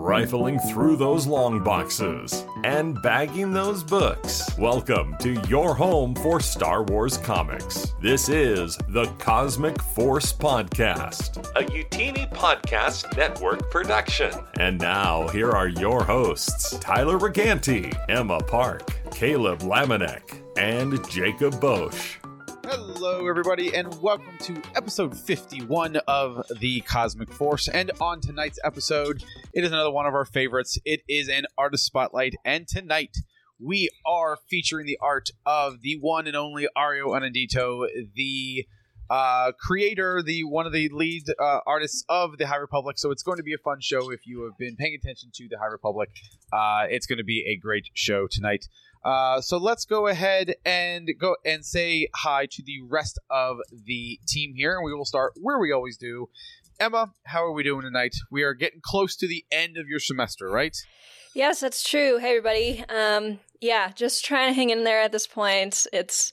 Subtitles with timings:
[0.00, 4.50] rifling through those long boxes, and bagging those books.
[4.56, 7.92] Welcome to your home for Star Wars comics.
[8.00, 14.32] This is the Cosmic Force Podcast, a Youtini Podcast Network production.
[14.58, 22.19] And now, here are your hosts Tyler Reganti, Emma Park, Caleb Lamanek, and Jacob Bosch.
[23.02, 27.66] Hello, everybody, and welcome to episode 51 of the Cosmic Force.
[27.66, 29.24] And on tonight's episode,
[29.54, 30.78] it is another one of our favorites.
[30.84, 33.16] It is an artist spotlight, and tonight
[33.58, 38.66] we are featuring the art of the one and only Ario Anindito, the
[39.08, 42.98] uh, creator, the one of the lead uh, artists of the High Republic.
[42.98, 45.48] So it's going to be a fun show if you have been paying attention to
[45.48, 46.10] the High Republic.
[46.52, 48.66] Uh, it's going to be a great show tonight.
[49.04, 54.18] Uh, so let's go ahead and go and say hi to the rest of the
[54.26, 56.28] team here, and we will start where we always do.
[56.78, 58.14] Emma, how are we doing tonight?
[58.30, 60.76] We are getting close to the end of your semester, right?
[61.34, 62.18] Yes, that's true.
[62.18, 62.84] Hey, everybody.
[62.88, 65.86] Um, yeah, just trying to hang in there at this point.
[65.92, 66.32] It's,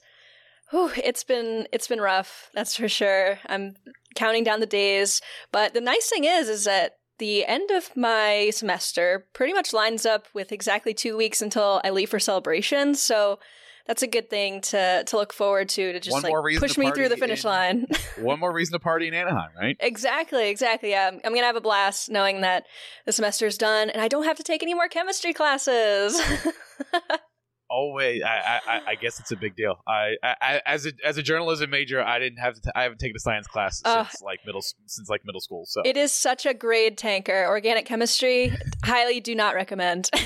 [0.70, 2.50] whew, it's been it's been rough.
[2.54, 3.38] That's for sure.
[3.46, 3.76] I'm
[4.14, 5.20] counting down the days,
[5.52, 10.06] but the nice thing is, is that the end of my semester pretty much lines
[10.06, 12.94] up with exactly two weeks until I leave for celebration.
[12.94, 13.38] So
[13.86, 16.90] that's a good thing to to look forward to to just One like push me
[16.92, 17.86] through the finish in- line.
[18.18, 19.76] One more reason to party in Anaheim, right?
[19.80, 20.90] exactly, exactly.
[20.90, 22.66] Yeah, I'm, I'm gonna have a blast knowing that
[23.06, 26.20] the semester's done and I don't have to take any more chemistry classes.
[27.70, 29.82] Always, I, I, I- I guess it's a big deal.
[29.86, 32.60] I, I, as a as a journalism major, I didn't have to.
[32.62, 35.64] T- I haven't taken a science class Uh, since like middle since like middle school.
[35.66, 37.46] So it is such a grade tanker.
[37.46, 38.52] Organic chemistry,
[38.84, 40.10] highly do not recommend.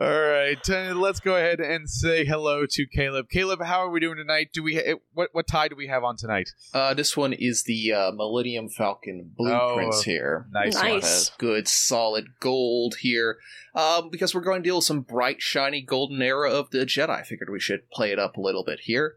[0.00, 3.28] All right, uh, let's go ahead and say hello to Caleb.
[3.28, 4.50] Caleb, how are we doing tonight?
[4.52, 6.50] Do we ha- what what tie do we have on tonight?
[6.72, 10.46] Uh, this one is the uh, Millennium Falcon blueprints Oh, here.
[10.52, 11.30] Nice, Nice.
[11.30, 11.36] one.
[11.38, 13.38] Good solid gold here.
[13.74, 17.10] Um, because we're going to deal with some bright, shiny golden era of the Jedi.
[17.10, 19.16] I figured we should play it up a little bit here.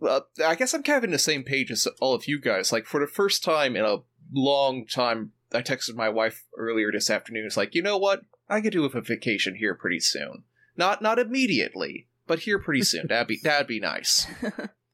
[0.00, 2.72] Uh, I guess I'm kind of in the same page as all of you guys.
[2.72, 3.98] Like for the first time in a
[4.32, 7.44] long time, I texted my wife earlier this afternoon.
[7.44, 8.22] It's like, you know what?
[8.48, 10.44] I could do with a vacation here pretty soon.
[10.76, 13.06] Not not immediately, but here pretty soon.
[13.08, 14.26] That'd be that'd be nice.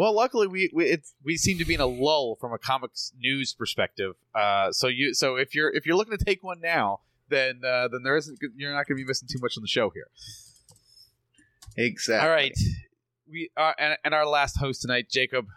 [0.00, 3.12] Well, luckily we we it's, we seem to be in a lull from a comics
[3.18, 4.14] news perspective.
[4.34, 7.86] Uh, so you so if you're if you're looking to take one now, then uh,
[7.88, 10.08] then there isn't you're not going to be missing too much on the show here.
[11.76, 12.26] Exactly.
[12.26, 12.56] All right,
[13.30, 15.48] we are and, and our last host tonight, Jacob.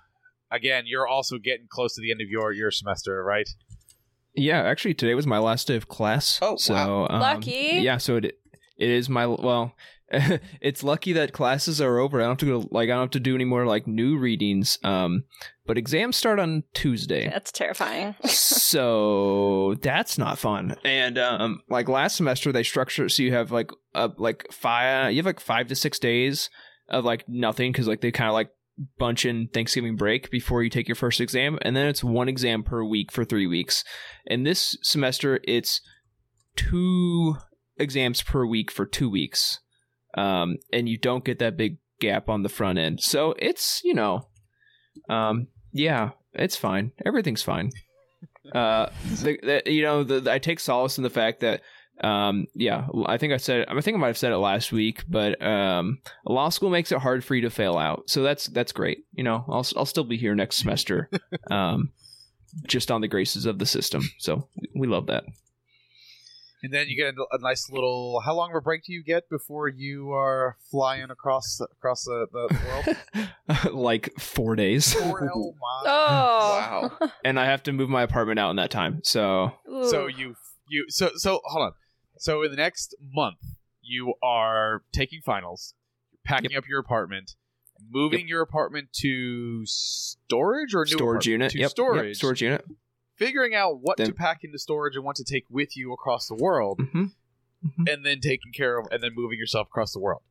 [0.52, 3.48] Again, you're also getting close to the end of your your semester, right?
[4.36, 6.40] Yeah, actually, today was my last day of class.
[6.42, 7.08] Oh, so, wow.
[7.10, 7.80] um, Lucky.
[7.82, 8.26] Yeah, so it
[8.78, 9.76] it is my well.
[10.62, 12.20] it's lucky that classes are over.
[12.20, 14.18] I don't have to go like I don't have to do any more like new
[14.18, 14.78] readings.
[14.84, 15.24] Um,
[15.66, 18.16] but exams start on Tuesday, That's terrifying.
[18.26, 20.76] so that's not fun.
[20.84, 25.18] And um, like last semester, they structure so you have like uh like five you
[25.18, 26.50] have like five to six days
[26.90, 28.50] of like nothing because like they kind of like
[28.98, 32.64] bunch in Thanksgiving break before you take your first exam, and then it's one exam
[32.64, 33.84] per week for three weeks.
[34.28, 35.82] And this semester, it's
[36.56, 37.36] two
[37.78, 39.60] exams per week for two weeks,
[40.18, 43.02] um, and you don't get that big gap on the front end.
[43.02, 44.28] So it's you know,
[45.10, 46.92] um, yeah, it's fine.
[47.06, 47.72] Everything's fine.
[48.54, 48.90] Uh,
[49.22, 51.62] the, the, you know, the, I take solace in the fact that
[52.04, 55.04] um yeah i think i said i think i might have said it last week
[55.10, 58.72] but um law school makes it hard for you to fail out so that's that's
[58.72, 61.10] great you know i'll, I'll still be here next semester
[61.52, 61.92] um
[62.68, 65.24] just on the graces of the system so we love that
[66.64, 68.22] And then you get a, a nice little.
[68.24, 72.26] How long of a break do you get before you are flying across across the,
[72.32, 73.74] the world?
[73.74, 75.84] like four days Four- oh my!
[75.86, 76.98] Oh.
[77.02, 77.10] Wow.
[77.26, 79.90] and i have to move my apartment out in that time so Ooh.
[79.90, 80.36] So you
[80.70, 81.72] you so so hold on.
[82.24, 83.42] So in the next month,
[83.82, 85.74] you are taking finals,
[86.14, 87.36] you're packing up your apartment,
[87.92, 91.26] moving your apartment to storage or new storage apartment?
[91.26, 91.52] unit.
[91.52, 92.42] To yep, storage, yep, storage.
[92.42, 92.66] unit.
[93.18, 96.36] Figuring out what to pack into storage and what to take with you across the
[96.36, 97.06] world, hmm
[97.88, 100.22] and then taking care of and then moving yourself across the world.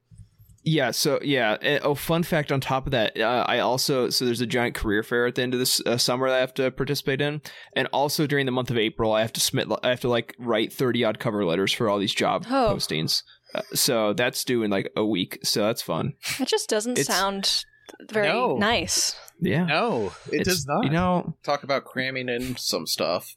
[0.64, 1.56] Yeah, so yeah.
[1.60, 4.74] eh, Oh, fun fact on top of that, uh, I also so there's a giant
[4.76, 7.42] career fair at the end of this uh, summer that I have to participate in,
[7.74, 10.36] and also during the month of April, I have to submit, I have to like
[10.38, 12.74] write thirty odd cover letters for all these job Oh.
[12.76, 13.22] postings.
[13.54, 15.38] Uh, so that's due in like a week.
[15.42, 16.14] So that's fun.
[16.38, 17.64] It just doesn't It's- sound
[18.08, 18.56] very No.
[18.56, 19.16] nice.
[19.40, 20.84] Yeah, No, it It's- does not.
[20.84, 23.34] You know, Talk about cramming in some stuff.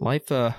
[0.00, 0.52] life, uh,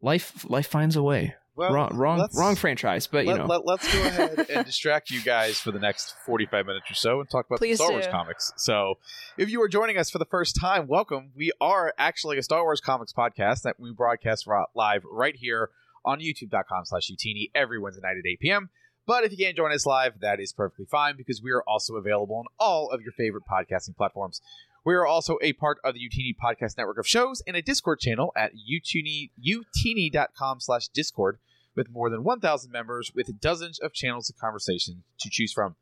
[0.00, 1.34] life, life finds a way.
[1.56, 3.62] Well, wrong wrong, wrong franchise, but you let, know.
[3.64, 7.20] let, us go ahead and distract you guys for the next 45 minutes or so
[7.20, 8.52] and talk about Please the Star Wars comics.
[8.58, 8.98] So,
[9.38, 11.32] if you are joining us for the first time, welcome.
[11.34, 15.70] We are actually a Star Wars comics podcast that we broadcast live right here
[16.04, 18.70] on youtube.com slash youtini every Wednesday night at 8 p.m.
[19.06, 21.94] But if you can't join us live, that is perfectly fine because we are also
[21.94, 24.42] available on all of your favorite podcasting platforms.
[24.86, 27.98] We are also a part of the Youtini podcast network of shows and a Discord
[27.98, 31.38] channel at youtini, youtini.com slash Discord
[31.74, 35.74] with more than 1,000 members with dozens of channels of conversation to choose from.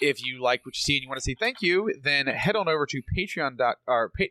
[0.00, 2.56] If you like what you see and you want to say thank you, then head
[2.56, 3.58] on over to Patreon.
[3.58, 4.24] Dot, or, pa-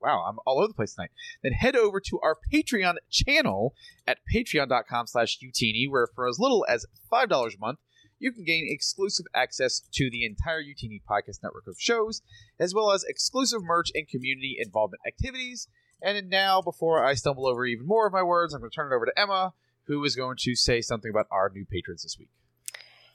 [0.00, 1.10] wow, I'm all over the place tonight.
[1.42, 3.74] Then head over to our Patreon channel
[4.06, 7.78] at patreon.com slash youtini, where for as little as $5 a month,
[8.20, 12.22] you can gain exclusive access to the entire Youtini podcast network of shows,
[12.60, 15.66] as well as exclusive merch and community involvement activities.
[16.02, 18.92] And now, before I stumble over even more of my words, I'm going to turn
[18.92, 22.16] it over to Emma, who is going to say something about our new patrons this
[22.18, 22.30] week.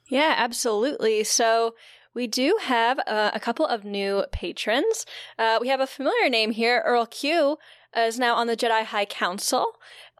[0.07, 1.23] Yeah, absolutely.
[1.23, 1.75] So
[2.13, 5.05] we do have uh, a couple of new patrons.
[5.37, 6.83] Uh, we have a familiar name here.
[6.85, 7.57] Earl Q
[7.95, 9.65] uh, is now on the Jedi High Council.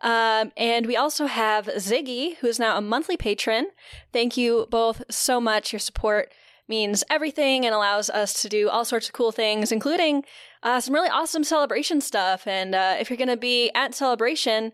[0.02, 3.68] Um, and we also have Ziggy, who is now a monthly patron.
[4.12, 5.72] Thank you both so much.
[5.72, 6.32] Your support
[6.68, 10.24] means everything and allows us to do all sorts of cool things, including
[10.64, 12.48] uh, some really awesome celebration stuff.
[12.48, 14.72] And uh, if you're going to be at celebration,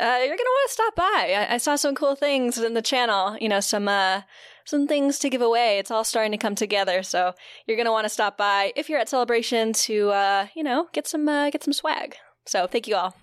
[0.00, 1.34] uh, you're going to want to stop by.
[1.36, 4.22] I-, I saw some cool things in the channel, you know, some uh,
[4.64, 5.78] some things to give away.
[5.78, 7.34] It's all starting to come together, so
[7.66, 10.88] you're going to want to stop by if you're at celebration to uh, you know
[10.92, 12.16] get some uh, get some swag.
[12.46, 13.16] So thank you all.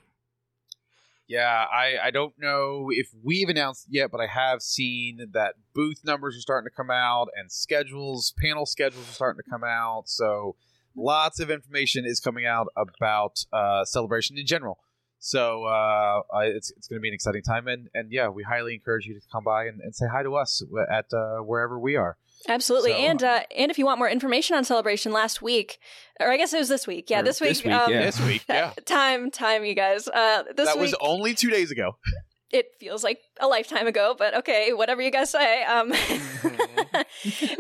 [1.30, 6.02] Yeah, I, I don't know if we've announced yet, but I have seen that booth
[6.04, 10.06] numbers are starting to come out and schedules, panel schedules are starting to come out.
[10.10, 10.56] So
[10.96, 14.80] lots of information is coming out about uh, celebration in general.
[15.20, 17.68] So uh, it's, it's going to be an exciting time.
[17.68, 20.36] And, and yeah, we highly encourage you to come by and, and say hi to
[20.36, 22.18] us at uh, wherever we are.
[22.48, 25.80] Absolutely, So- and uh, and if you want more information on celebration, last week,
[26.20, 27.10] or I guess it was this week.
[27.10, 27.50] Yeah, this week.
[27.50, 28.02] this week, um, yeah.
[28.02, 28.74] This week, yeah.
[28.86, 30.08] Time, time, you guys.
[30.08, 31.98] Uh, this that week, was only two days ago.
[32.52, 35.64] it feels like a lifetime ago, but okay, whatever you guys say.
[35.64, 35.92] Um,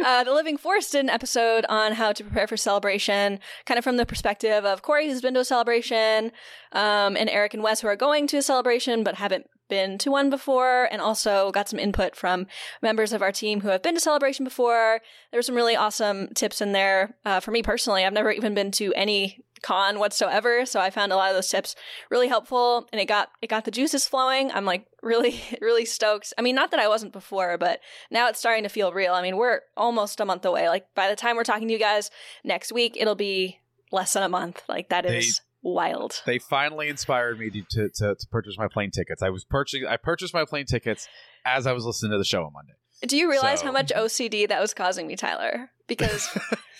[0.06, 3.84] uh, the Living Force did an episode on how to prepare for celebration, kind of
[3.84, 6.32] from the perspective of Corey, who's been to a celebration,
[6.72, 10.12] um, and Eric and Wes, who are going to a celebration but haven't been to
[10.12, 12.48] one before, and also got some input from
[12.82, 15.00] members of our team who have been to celebration before.
[15.32, 17.16] There were some really awesome tips in there.
[17.24, 21.12] Uh, for me personally, I've never even been to any con whatsoever, so I found
[21.12, 21.76] a lot of those tips
[22.10, 24.52] really helpful, and it got it got the juices flowing.
[24.52, 26.34] I'm like really really stoked.
[26.38, 27.80] I mean, not that I wasn't before, but
[28.10, 29.14] now it's starting to feel real.
[29.14, 30.68] I mean, we're almost a month away.
[30.70, 32.10] Like by the time we're talking to you guys
[32.44, 33.60] next week, it'll be
[33.92, 34.64] less than a month.
[34.68, 36.22] Like that They- is wild.
[36.26, 39.22] they finally inspired me to, to, to, to purchase my plane tickets.
[39.22, 41.08] I was purchasing I purchased my plane tickets
[41.46, 42.74] as I was listening to the show on Monday.
[43.08, 45.70] Do you realize So- how much OCD that was causing me, Tyler?
[45.88, 46.28] Because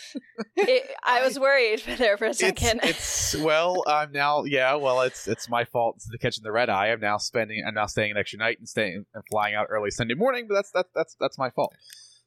[0.56, 2.82] it, I was worried there for a It's, second.
[2.84, 6.70] it's well, I'm now yeah, well it's it's my fault instead of catching the red
[6.70, 6.88] eye.
[6.88, 9.92] I'm now spending I'm now staying an extra night and staying and flying out early
[9.92, 11.74] Sunday morning, but that's that's that's that's my fault.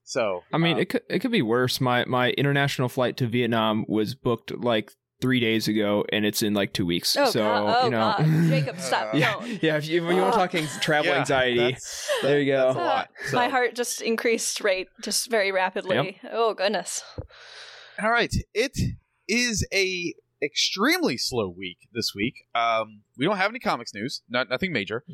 [0.05, 1.81] So I mean, um, it could it could be worse.
[1.81, 4.93] My my international flight to Vietnam was booked like
[5.23, 7.17] three days ago, and it's in like two weeks.
[7.17, 7.77] oh so god!
[7.81, 8.49] Oh you know, god!
[8.49, 9.15] Jacob, stop!
[9.15, 9.63] yeah, Don't.
[9.63, 9.77] yeah.
[9.79, 10.39] If you, when you want Oh.
[10.39, 12.81] talking travel yeah, anxiety, that's- there you that's go.
[12.81, 13.09] a lot.
[13.31, 16.19] So- My heart just increased rate just very rapidly.
[16.31, 17.03] Oh goodness!
[18.03, 18.35] All right.
[18.53, 18.73] It
[19.29, 22.35] is a extremely slow week this week.
[22.55, 25.05] Um, we don't have any comics news, not nothing major.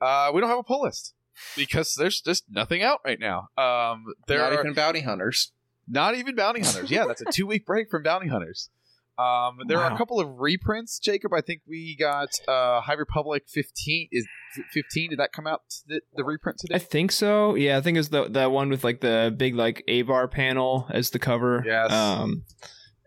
[0.00, 1.14] Uh, we don't have a pull list
[1.56, 3.48] because there's just nothing out right now.
[3.58, 5.50] Um, there Not are even bounty hunters.
[5.88, 6.90] not even bounty hunters.
[6.90, 8.70] Yeah, that's a two week break from bounty hunters.
[9.18, 11.32] Um, there are a couple of reprints, Jacob.
[11.34, 14.08] I think we got uh, High Republic 15.
[14.12, 14.26] Is
[14.72, 15.10] 15?
[15.10, 16.76] Did that come out the, the reprint today?
[16.76, 17.56] I think so.
[17.56, 21.10] Yeah, I think it's the the one with like the big like Avar panel as
[21.10, 21.64] the cover.
[21.66, 21.90] Yes.
[21.90, 22.44] Um,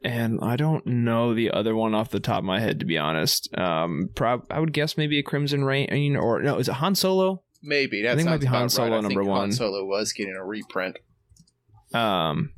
[0.04, 2.98] and I don't know the other one off the top of my head to be
[2.98, 3.56] honest.
[3.58, 7.44] Um, prob- I would guess maybe a Crimson Reign or no, is it Han Solo?
[7.64, 8.02] Maybe.
[8.02, 8.98] That I think it might be Han Solo right.
[8.98, 9.40] I number think one.
[9.40, 10.98] Han Solo was getting a reprint.
[11.94, 12.52] Um,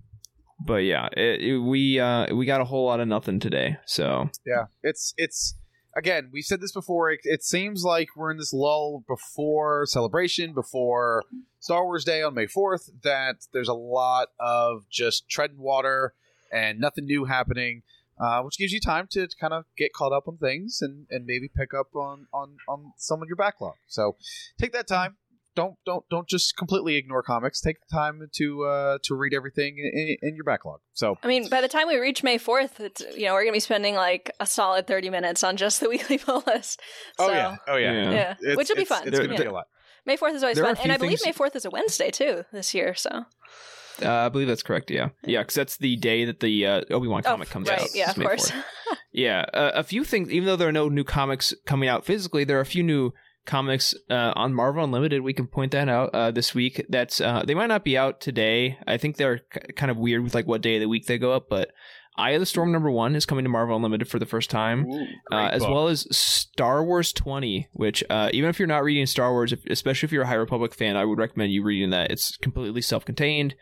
[0.59, 3.77] but yeah, it, it- we uh we got a whole lot of nothing today.
[3.85, 5.55] So Yeah, it's it's
[5.95, 6.29] again.
[6.31, 7.11] We've said this before.
[7.11, 11.23] It, it seems like we're in this lull before celebration, before
[11.59, 12.89] Star Wars Day on May fourth.
[13.03, 16.13] That there's a lot of just treading water
[16.51, 17.81] and nothing new happening,
[18.19, 21.25] uh, which gives you time to kind of get caught up on things and, and
[21.25, 23.73] maybe pick up on, on on some of your backlog.
[23.87, 24.17] So
[24.59, 25.17] take that time.
[25.55, 27.61] Don't don't don't just completely ignore comics.
[27.61, 30.79] Take the time to uh, to read everything in, in your backlog.
[30.93, 33.53] So I mean, by the time we reach May fourth, it's you know we're gonna
[33.53, 36.81] be spending like a solid thirty minutes on just the weekly pull list.
[37.19, 37.91] oh So, yeah, oh yeah.
[37.93, 38.11] Yeah.
[38.11, 39.07] yeah, It's- which will be fun.
[39.07, 39.41] It's going to yeah.
[39.41, 39.65] be a lot.
[40.05, 42.09] May Fourth is always There fun, and I believe things- May Fourth is a Wednesday
[42.11, 42.93] too this year.
[42.95, 43.09] So
[44.01, 44.89] Uh, I believe that's correct.
[44.89, 47.89] Yeah, yeah, because that's the day that the uh, Obi Wan comic comes right, out.
[47.93, 48.51] yeah, of May course.
[49.15, 50.31] Yeah, uh, a few things.
[50.31, 53.11] Even though there are no new comics coming out physically, there are a few new
[53.45, 55.21] comics uh, on Marvel Unlimited.
[55.21, 56.85] We can point that out uh, this week.
[56.89, 58.77] That's uh, they might not be out today.
[58.87, 59.41] I think they're
[59.75, 61.47] kind of weird with like what day of the week they go up.
[61.49, 61.71] But
[62.15, 64.85] Eye of the Storm number one is coming to Marvel Unlimited for the first time.
[64.85, 65.71] Ooh, Uh, as book.
[65.71, 69.65] well as Star Wars 20, which uh, even if you're not reading Star Wars, if,
[69.65, 72.11] especially if you're a High Republic fan, I would recommend you reading that.
[72.11, 73.55] It's completely self-contained.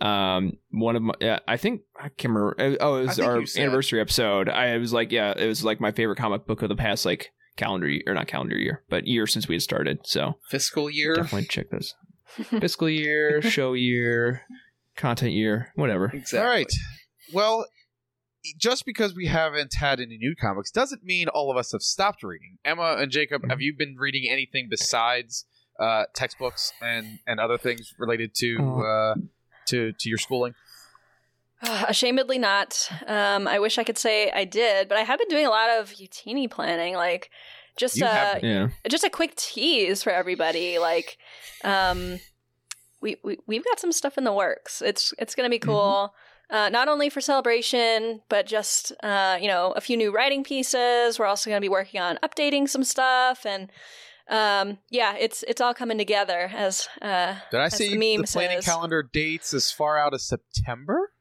[0.00, 2.54] Um, one of my, uh, I think I can't remember.
[2.60, 4.48] uh, Oh, it was our anniversary episode.
[4.48, 7.32] I was like, yeah, it was like my favorite comic book of the past like
[7.58, 9.98] calendar year, or not calendar year, but year since we had started.
[10.04, 11.16] So fiscal year.
[11.16, 11.94] definitely check those.
[12.60, 14.42] Fiscal year, show year,
[14.96, 16.06] content year, whatever.
[16.12, 16.38] Exactly.
[16.38, 16.72] All right.
[17.32, 17.66] Well,
[18.58, 22.22] just because we haven't had any new comics doesn't mean all of us have stopped
[22.22, 22.58] reading.
[22.64, 25.46] Emma and Jacob, have you been reading anything besides
[25.80, 29.14] uh, textbooks and, and other things related to uh,
[29.68, 30.54] to to your schooling?
[31.62, 32.88] Ashamedly not.
[33.06, 35.70] Um, I wish I could say I did, but I have been doing a lot
[35.70, 37.30] of Youtini planning, like
[37.76, 38.68] just You uh, have Yeah.
[38.88, 40.78] just a quick tease for everybody.
[40.78, 41.18] Like,
[41.64, 42.20] um,
[43.00, 44.82] we, we we've got some stuff in the works.
[44.82, 46.14] It's it's gonna be cool.
[46.50, 51.18] Uh, not only for celebration, but just uh, you know a few new writing pieces.
[51.18, 53.70] We're also going to be working on updating some stuff, and
[54.28, 58.56] um, yeah, it's it's all coming together as uh, Did I see the the, planning
[58.58, 58.64] says.
[58.64, 61.12] calendar dates as far out as September?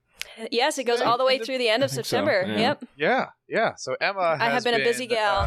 [0.51, 2.45] Yes, it goes all the way End through the end of I think so, September.
[2.47, 2.57] yeah.
[2.59, 3.75] Yep, Yeah, yeah.
[3.75, 5.39] So Emma, I have been a busy gal.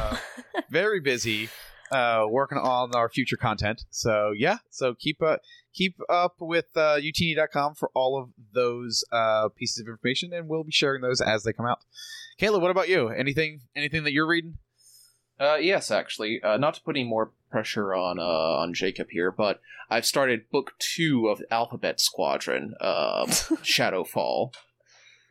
[0.56, 1.48] uh, very busy,
[1.90, 3.84] uh, working on our future content.
[3.90, 5.36] So yeah, so keep uh,
[5.72, 10.64] keep up with uh, youtini.com for all of those uh, pieces of information, and we'll
[10.64, 11.80] be sharing those as they come out.
[12.40, 13.08] Kayla, what about you?
[13.08, 14.58] Anything anything that you're reading?
[15.38, 19.30] Uh, yes, actually, uh, not to put any more pressure on uh, on Jacob here,
[19.30, 23.26] but I've started book two of Alphabet Squadron, um,
[23.64, 24.52] Shadowfall.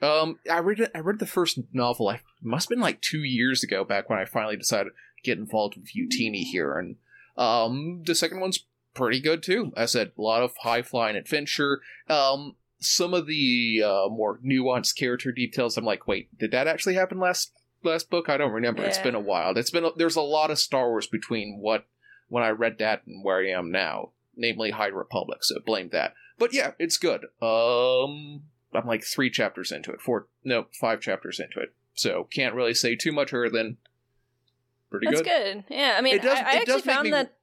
[0.01, 0.91] Um, I read it.
[0.95, 2.07] I read the first novel.
[2.07, 5.37] I must have been like two years ago, back when I finally decided to get
[5.37, 6.95] involved with Youtini here, and
[7.37, 9.71] um, the second one's pretty good too.
[9.75, 11.81] I said a lot of high flying adventure.
[12.09, 15.77] Um, some of the uh, more nuanced character details.
[15.77, 17.51] I'm like, wait, did that actually happen last
[17.83, 18.29] last book?
[18.29, 18.83] I don't remember.
[18.83, 19.57] It's been a while.
[19.57, 21.85] It's been a, there's a lot of Star Wars between what
[22.29, 25.43] when I read that and where I am now, namely High Republic.
[25.43, 26.13] So blame that.
[26.37, 27.25] But yeah, it's good.
[27.41, 30.01] Um, I'm like three chapters into it.
[30.01, 31.73] Four, no, five chapters into it.
[31.93, 33.77] So can't really say too much other than
[34.89, 35.63] pretty that's good.
[35.67, 35.75] good.
[35.75, 37.35] Yeah, I mean, It does- I, I it actually does found me- that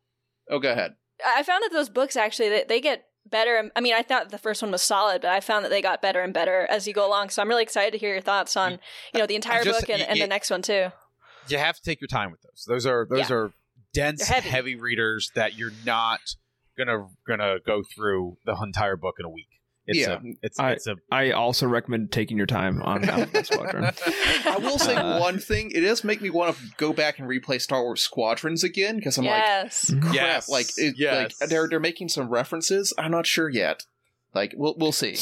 [0.49, 0.95] Oh, go ahead.
[1.26, 3.71] I found that those books actually they, they get better.
[3.75, 6.00] I mean, I thought the first one was solid, but I found that they got
[6.00, 7.30] better and better as you go along.
[7.30, 8.78] So I'm really excited to hear your thoughts on
[9.12, 10.88] you know the entire just- book and, you- and the next one too.
[11.49, 12.64] You have to take your time with those.
[12.68, 13.37] Those are those Yeah.
[13.37, 13.52] are
[13.92, 14.49] dense, heavy.
[14.49, 14.75] heavy.
[14.76, 16.21] readers that you're not
[16.78, 19.49] gonna gonna go through the entire book in a week.
[19.87, 20.14] It's Yeah.
[20.14, 23.85] a, it's I- it's a I also recommend taking your time on Alphabet Squadron.
[24.47, 25.71] I will say Uh, one thing.
[25.75, 29.16] It does make me want to go back and replay Star Wars Squadrons again because
[29.19, 29.93] I'm like, yes.
[30.00, 30.49] crap, Yes.
[30.49, 31.35] like, it, Yes.
[31.40, 32.93] like they're they're making some references.
[32.99, 33.85] I'm not sure yet.
[34.35, 35.16] Like, we'll we'll see.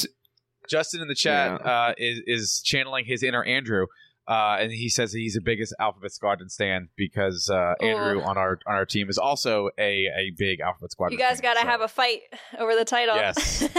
[0.68, 3.86] Justin in the chat uh, is is channeling his inner Andrew,
[4.26, 8.38] uh, and he says that he's the biggest Alphabet Squadron stan because uh, Andrew on
[8.38, 11.18] our on our team is also a, a big Alphabet Squadron.
[11.18, 11.66] you guys got to so.
[11.66, 12.20] have a fight
[12.58, 13.16] over the title.
[13.16, 13.68] Yes.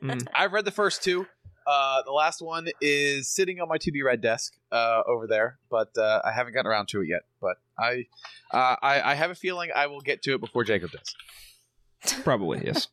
[0.00, 0.26] Mm.
[0.32, 1.26] I've read the first two.
[1.66, 5.58] Uh, the last one is sitting on my to be read desk uh, over there,
[5.68, 7.22] but uh, I haven't gotten around to it yet.
[7.40, 8.06] But I,
[8.52, 12.14] uh, I I have a feeling I will get to it before Jacob does.
[12.22, 12.88] Probably, yes.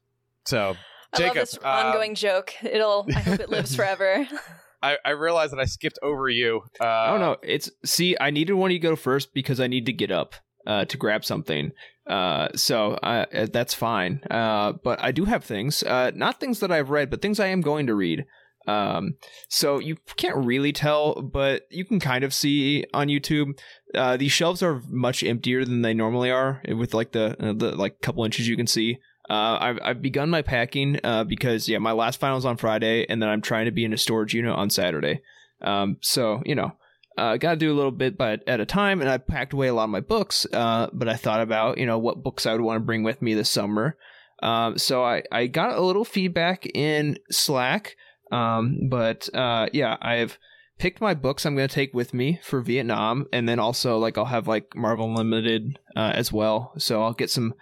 [0.45, 0.75] So
[1.13, 2.53] I Jacob, love this um, ongoing joke.
[2.63, 3.05] It'll.
[3.15, 4.27] I hope it lives forever.
[4.85, 6.61] I, I realized that I skipped over you.
[6.79, 7.37] Uh, I don't know.
[7.41, 10.11] It's see, I needed one of you to go first because I need to get
[10.11, 10.35] up
[10.67, 11.71] uh, to grab something.
[12.07, 14.21] Uh, so uh, uh, that's fine.
[14.29, 17.47] Uh, but I do have things, uh, not things that I've read, but things I
[17.47, 18.25] am going to read.
[18.67, 19.15] Um,
[19.49, 23.59] so you can't really tell, but you can kind of see on YouTube.
[23.93, 27.75] Uh, these shelves are much emptier than they normally are, with like the uh, the
[27.75, 28.97] like couple inches you can see.
[29.29, 33.05] Uh, I've I've begun my packing uh, because yeah, my last final is on Friday,
[33.09, 35.21] and then I'm trying to be in a storage unit on Saturday.
[35.61, 36.73] Um, so you know,
[37.17, 39.01] uh, got to do a little bit, but at a time.
[39.01, 40.45] And I packed away a lot of my books.
[40.51, 43.21] Uh, but I thought about you know what books I would want to bring with
[43.21, 43.97] me this summer.
[44.43, 47.95] Um, so I I got a little feedback in Slack.
[48.31, 50.37] Um, but uh, yeah, I've
[50.77, 54.17] picked my books I'm going to take with me for Vietnam, and then also like
[54.17, 56.73] I'll have like Marvel Unlimited uh, as well.
[56.77, 57.53] So I'll get some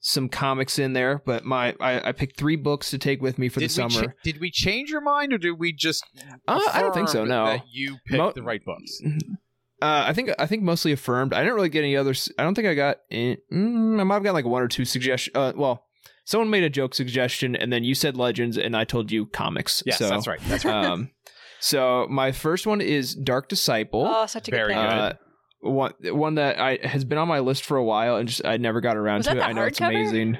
[0.00, 1.22] some comics in there.
[1.24, 4.06] But my I, I picked three books to take with me for did the summer.
[4.06, 6.04] cha- did we change your mind, or did we just?
[6.46, 7.46] Uh, I don't think so, no.
[7.46, 9.00] that you picked Mo- the right books.
[9.80, 11.32] Uh, I think I think mostly affirmed.
[11.32, 12.30] I didn't really get any others.
[12.38, 12.98] I don't think I got.
[13.10, 15.36] In, mm, I might have got like one or two suggestions.
[15.36, 15.84] Uh, well,
[16.24, 19.82] someone made a joke suggestion, and then you said legends, and I told you comics.
[19.86, 20.40] Yes, so, that's right.
[20.48, 20.84] That's right.
[20.84, 21.10] um,
[21.60, 24.04] so my first one is Dark Disciple.
[24.04, 25.18] Oh, such a Very good pick.
[25.60, 28.56] One one that I has been on my list for a while, and just I
[28.56, 29.40] never got around Was to it.
[29.40, 29.88] I know it's hardcover?
[29.88, 30.38] amazing.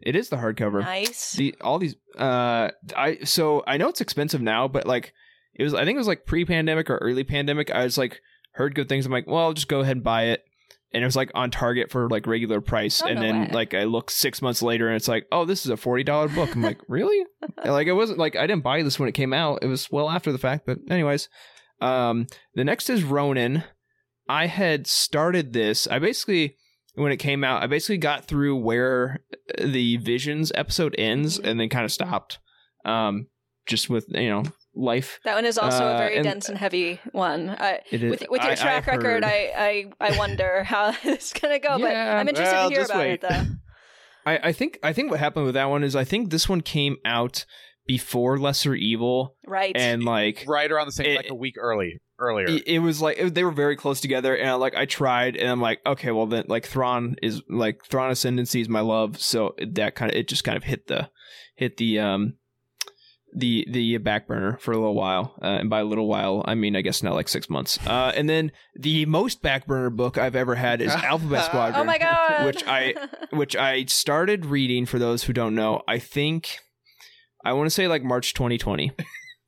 [0.00, 0.80] It is the hardcover.
[0.80, 1.32] Nice.
[1.32, 5.12] The all these uh I so I know it's expensive now, but like
[5.54, 7.70] it was I think it was like pre-pandemic or early pandemic.
[7.70, 8.20] I was like
[8.52, 9.06] heard good things.
[9.06, 10.44] I'm like, well, I'll just go ahead and buy it.
[10.94, 13.00] And it was like on Target for like regular price.
[13.02, 13.50] Oh, and no then way.
[13.52, 16.28] like I look six months later and it's like, oh, this is a forty dollar
[16.28, 16.54] book.
[16.54, 17.24] I'm like, really?
[17.40, 19.60] And, like it wasn't like I didn't buy this when it came out.
[19.62, 20.66] It was well after the fact.
[20.66, 21.28] But anyways,
[21.80, 23.64] um, the next is Ronin.
[24.28, 25.86] I had started this.
[25.86, 26.56] I basically
[26.94, 29.20] when it came out, I basically got through where
[29.58, 32.38] the Visions episode ends and then kind of stopped.
[32.84, 33.28] Um,
[33.66, 34.42] just with you know
[34.74, 35.20] life.
[35.24, 37.50] that one is also a uh, very and- dense and heavy one.
[37.50, 39.52] I, It is, with with your I- track I record, I,
[40.00, 41.78] I I wonder how it's gonna go.
[41.78, 43.12] but I'm interested well, to hear about wait.
[43.12, 43.42] it though.
[44.26, 46.60] I, I think I think what happened with that one is I think this one
[46.60, 47.44] came out
[47.86, 49.76] before Lesser Evil Right.
[49.76, 52.46] and like right around the same, it- like a week early earlier.
[52.46, 55.36] it, it was like it, they were very close together and I, like I tried
[55.36, 59.20] and I'm like okay well then like Thrawn is like Thrawn Ascendancy is my love
[59.20, 61.10] so that kind of it just kind of hit the
[61.56, 62.34] hit the um
[63.34, 66.54] the the back burner for a little while uh, and by a little while I
[66.54, 70.18] mean I guess not like six months uh and then the most back burner book
[70.18, 72.44] I've ever had is Alphabet Squadron oh my god.
[72.44, 72.94] which I-
[73.30, 75.82] which I started reading for those who don't know.
[75.88, 76.58] I think
[77.44, 78.92] I want to say like March 2020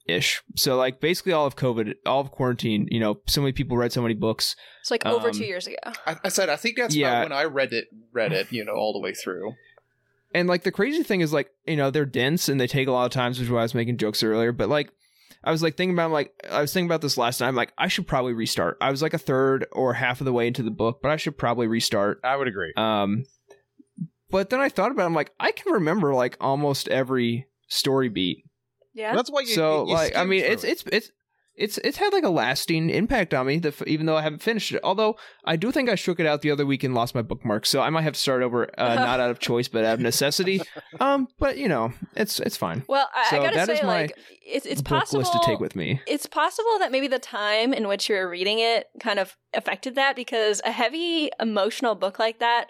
[0.07, 0.43] ish.
[0.57, 2.89] So like basically all of COVID, all of quarantine.
[2.91, 4.57] You know, so many people read so many books.
[4.81, 5.77] it's like over um, two years ago.
[6.07, 7.23] I, I said I think that's Yeah.
[7.23, 7.89] when I read it.
[8.13, 9.55] Read it, you know, all the way through.
[10.35, 12.93] And like the crazy thing is like you know they're dense and they take a
[12.93, 14.53] lot of times, which is why I was making jokes earlier.
[14.53, 14.91] But like
[15.45, 17.49] I was like thinking about like I was thinking about this last night.
[17.49, 18.77] I'm like I should probably restart.
[18.81, 21.17] I was like a third or half of the way into the book, but I
[21.17, 22.21] should probably restart.
[22.25, 22.73] I would agree.
[22.77, 23.25] Um,
[24.31, 25.07] but then I thought about it.
[25.07, 28.45] I'm like I can remember like almost every story beat.
[28.95, 29.15] Yeah.
[29.15, 29.47] That's why you.
[29.49, 31.11] so you- you like I mean it's it's it's
[31.57, 34.73] it's it's had like a lasting impact on me that even though I haven't finished
[34.73, 34.81] it.
[34.83, 37.65] Although I do think I shook it out the other week and lost my bookmark,
[37.65, 40.01] so I might have to start over, uh, not out of choice but out of
[40.01, 40.63] necessity.
[40.99, 42.83] Um, but you know it's it's fine.
[42.89, 45.61] well, I, so I gotta that is say, my like, it's it's possible to take
[45.61, 46.01] with me.
[46.09, 49.95] it's possible that maybe the time in which you were reading it kind of affected
[49.95, 52.67] that because a heavy emotional book like that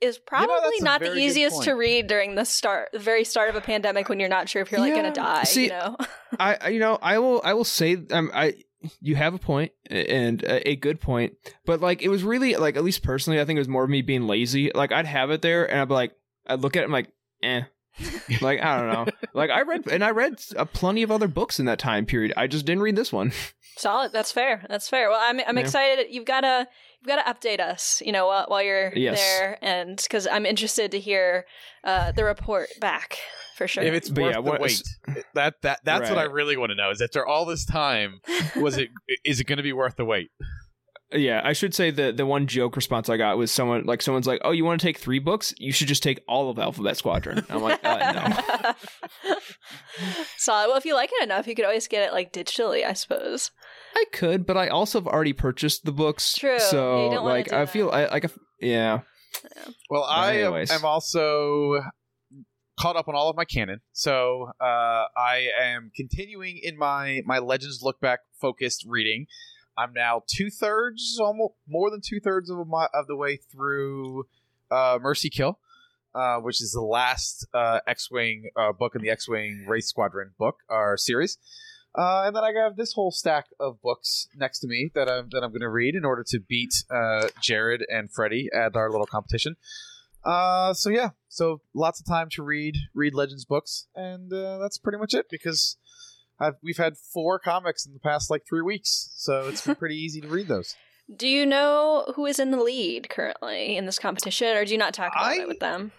[0.00, 3.50] is probably that's a not the easiest to read during the start the very start
[3.50, 5.02] of a pandemic when you're not sure if you're like Yeah.
[5.02, 5.96] gonna die See, you know?
[6.38, 8.54] I, you know I will I will say um I
[9.00, 11.34] you have a point and a, a good point
[11.66, 13.90] but like it was really like at least personally I think it was more of
[13.90, 14.70] me being lazy.
[14.74, 16.12] Like I'd have it there and I'd be like
[16.46, 17.10] I'd look at it I'm like
[17.42, 17.62] eh
[18.40, 21.58] like I don't know like I read and I read uh, plenty of other books
[21.58, 23.32] in that time period I just didn't read this one
[23.76, 25.62] solid that's fair that's fair well i'm, I'm Yeah.
[25.64, 26.66] excited you've gotta
[27.00, 29.18] you've gotta update us you know while, while you're Yes.
[29.18, 31.46] there and because i'm interested to hear
[31.84, 33.18] uh, the report back
[33.56, 34.82] for sure If it's But worth yeah, the what- wait,
[35.34, 36.90] that that that's what I really want to know.
[36.90, 38.20] Is after all this time,
[38.56, 38.88] was it
[39.24, 40.30] is it going to be worth the wait?
[41.12, 44.26] Yeah I should say the the one joke response I got was someone like someone's
[44.26, 46.96] like oh you want to take three books you should just take all of Alphabet
[46.96, 48.74] Squadron I'm like uh,
[49.24, 49.34] no
[50.36, 52.92] solid well if you like it enough you could always get it like digitally i
[52.92, 53.50] suppose
[53.94, 56.34] I could, but I also have already purchased the books.
[56.34, 56.58] True.
[56.58, 57.70] So you don't like do I that.
[57.70, 59.00] feel I like if, yeah.
[59.88, 61.80] Well, I am, am also
[62.78, 67.38] caught up on all of my canon, so uh, I am continuing in my my
[67.38, 69.26] Legends look back focused reading.
[69.76, 74.24] I'm now two thirds, almost more than two thirds of my of the way through
[74.70, 75.58] uh, Mercy Kill,
[76.14, 80.56] uh, which is the last uh, X-wing uh, book in the X-wing Wraith Squadron book
[80.68, 81.38] or series.
[81.96, 85.28] Uh, and then I have this whole stack of books next to me that I'm
[85.30, 88.90] that I'm going to read in order to beat uh, Jared and Freddie at our
[88.90, 89.56] little competition.
[90.24, 95.14] So yeah, so lots of time to read read Legends books, and that's pretty much
[95.14, 95.78] it because
[96.40, 99.96] I've, we've had four comics in the past like three weeks, so it's been pretty
[99.96, 100.74] easy to read those.
[101.14, 104.78] Do you know who is in the lead currently in this competition, or do you
[104.78, 105.92] not talk about I- it with them?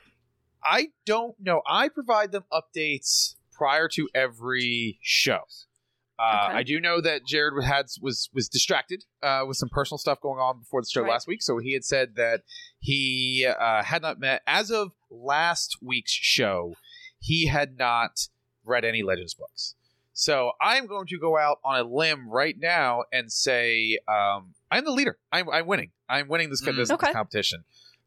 [0.63, 1.61] I don't know.
[1.67, 5.39] I provide them updates prior to every show.
[6.19, 6.57] Uh, Okay.
[6.57, 10.39] I do know that Jared had was was distracted uh, with some personal stuff going
[10.39, 11.09] on before the show Right.
[11.11, 12.41] last week, so he had said that
[12.79, 16.75] he uh, had not met as of last week's show.
[17.19, 18.27] He had not
[18.63, 19.73] read any Legends books,
[20.21, 24.85] so I'm going to go out on a limb right now and say um, I'm
[24.85, 25.17] the leader.
[25.31, 25.89] I'm, I'm winning.
[26.07, 26.75] I'm winning this, Mm.
[26.75, 27.07] this, Okay.
[27.07, 27.63] this competition,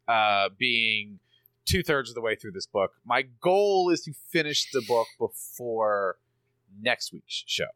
[0.07, 1.18] uh, being
[1.64, 2.92] two thirds of the way through this book.
[3.05, 6.16] My goal is to finish the book before
[6.81, 7.66] next week's show.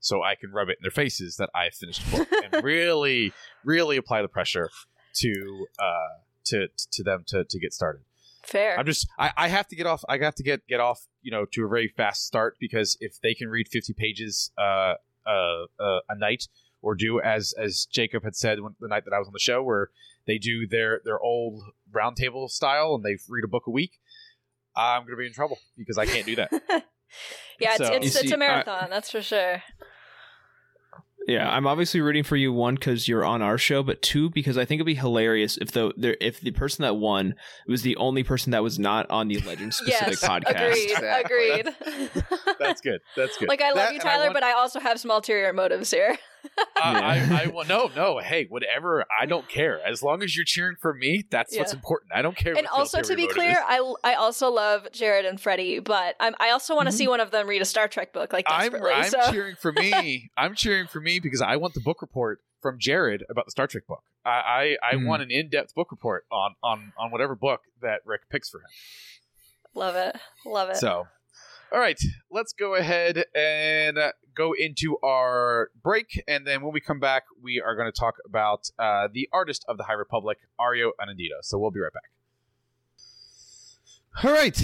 [0.00, 3.32] so I can rub it in their faces that I finished the book and really,
[3.62, 4.70] really apply the pressure
[5.16, 6.08] to uh,
[6.46, 8.02] to to them to to get started.
[8.42, 8.78] Fair.
[8.78, 11.30] I'm just I, I have to get off I have to get get off you
[11.30, 14.94] know to a very fast start because if they can read 50 pages uh,
[15.26, 16.48] uh, uh, a night
[16.82, 19.38] or do as as Jacob had said when, the night that I was on the
[19.38, 19.90] show where
[20.26, 24.00] they do their their old roundtable style and they read a book a week
[24.74, 26.50] I'm gonna be in trouble because I can't do that.
[27.60, 29.62] yeah, it's So- it's, You it's see, a I- marathon, that's for sure.
[31.28, 34.58] Yeah, I'm obviously rooting for you one because you're on our show, but two because
[34.58, 37.34] I think it'd be hilarious if the there if the person that won
[37.66, 40.50] was the only person that was not on the legend specific Yes, podcast.
[40.66, 41.50] agreed, Exactly.
[41.50, 42.24] agreed.
[42.58, 43.00] That's good.
[43.16, 43.48] That's good.
[43.48, 45.52] like I love That you, and I Tyler, want- but I also have some ulterior
[45.52, 46.18] motives here.
[46.76, 47.28] I, Yeah.
[47.30, 48.18] I, I no, no.
[48.18, 49.04] Hey, whatever.
[49.20, 49.80] I don't care.
[49.86, 52.12] As long as you're cheering for me, that's what's important.
[52.14, 52.54] I don't care.
[52.56, 53.56] and what also, to be clear, is.
[53.66, 57.20] I I also love Jared and Freddie, but I'm, I also want to see one
[57.20, 58.92] of them read a Star Trek book like I'm desperately.
[58.92, 60.30] I'm cheering for me.
[60.36, 63.66] I'm cheering for me because I want the book report from Jared about the Star
[63.66, 64.02] Trek book.
[64.24, 65.06] I I, I Mhm.
[65.06, 68.58] want an in depth book report on on on whatever book that Rick picks for
[68.58, 68.66] him.
[69.74, 70.76] love it, love it.
[70.76, 71.06] So,
[71.72, 71.98] all right,
[72.30, 73.98] let's go ahead and
[74.34, 78.16] go into our break, and then when we come back, we are going to talk
[78.26, 81.40] about uh, the artist of the High Republic, Ario Anindito.
[81.40, 82.10] So we'll be right back.
[84.22, 84.62] All right,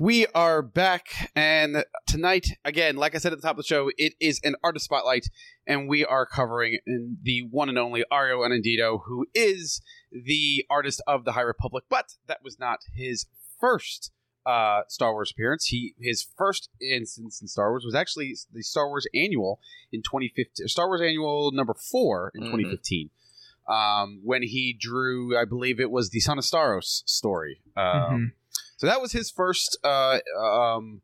[0.00, 3.92] we are back, and tonight, again, like I said at the top of the show,
[3.96, 5.26] it is an artist spotlight,
[5.64, 6.80] and we are covering
[7.22, 12.16] the one and only Ario Anindito, who is the artist of the High Republic, but
[12.26, 13.26] that was not his
[13.60, 14.10] first
[14.48, 15.66] uh, Star Wars appearance.
[15.66, 19.60] He his first instance in Star Wars was actually the Star Wars Annual
[19.92, 20.66] in 2015.
[20.68, 22.50] Star Wars Annual number four in Mhm.
[22.52, 23.10] 2015,
[23.68, 27.60] um, when he drew, I believe it was the Son of Staros story.
[27.76, 28.32] Um,
[28.80, 31.02] So that was his first uh, um,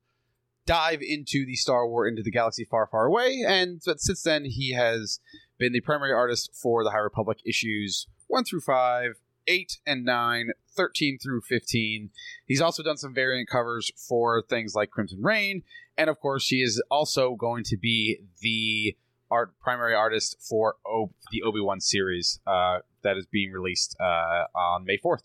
[0.64, 3.42] dive into the Star Wars, into the galaxy far, far away.
[3.46, 5.18] And but since then, he has
[5.58, 10.50] been the primary artist for the High Republic issues one through five, eight and nine,
[10.76, 12.10] 13 through 15.
[12.46, 15.62] He's also done some variant covers for things like Crimson Reign.
[15.96, 18.96] And of course, he is also going to be the
[19.30, 24.44] art primary artist for o- the Obi Wan series uh, that is being released uh,
[24.58, 25.22] on May 4th.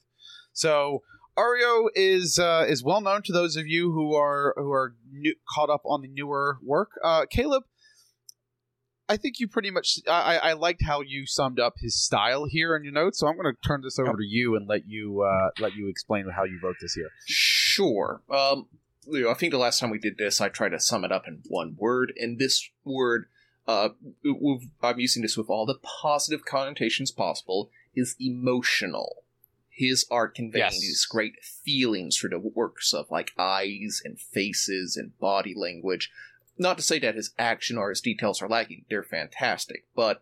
[0.54, 1.04] So
[1.38, 5.36] Ario is uh, is well known to those of you who are who are new,
[5.56, 6.92] caught up on the newer work.
[7.04, 7.64] Uh, Caleb,
[9.10, 12.46] I think you pretty much I, I I liked how you summed up his style
[12.46, 13.20] here in your notes.
[13.20, 15.90] So I'm going to turn this over to you and let you uh, let you
[15.90, 17.10] explain how you wrote this here.
[17.26, 18.22] Sure.
[18.30, 18.68] Um,
[19.08, 21.12] you know, I think the last time we did this, I tried to sum it
[21.12, 23.26] up in one word, and this word,
[23.68, 23.90] uh,
[24.24, 29.24] we've- I'm using this with all the positive connotations possible, is emotional.
[29.70, 30.80] His art conveys Yes.
[30.82, 36.12] these great feelings through the works of like eyes and faces and body language.
[36.60, 39.86] Not to say that his action or his details are lacking; they're fantastic.
[39.96, 40.22] But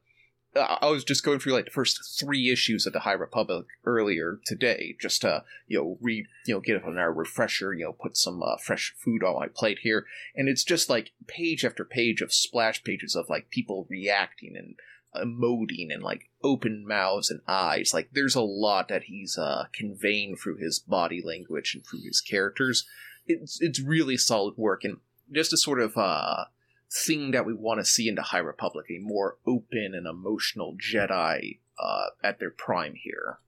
[0.55, 3.65] uh, I was just going through like the first three issues of the High Republic
[3.85, 8.17] earlier today, just to you know read, you know, get a refresher, you know, put
[8.17, 12.21] some uh, fresh food on my plate here, and it's just like page after page
[12.21, 14.75] of splash pages of like people reacting and
[15.15, 17.93] emoting and like open mouths and eyes.
[17.93, 22.21] Like there's a lot that he's uh, conveying through his body language and through his
[22.21, 22.85] characters.
[23.25, 24.97] It's it's really solid work and
[25.31, 26.45] just a sort of uh
[26.91, 30.75] thing that we want to see in the High Republic, a more open and emotional
[30.75, 33.39] Jedi uh, at their prime here.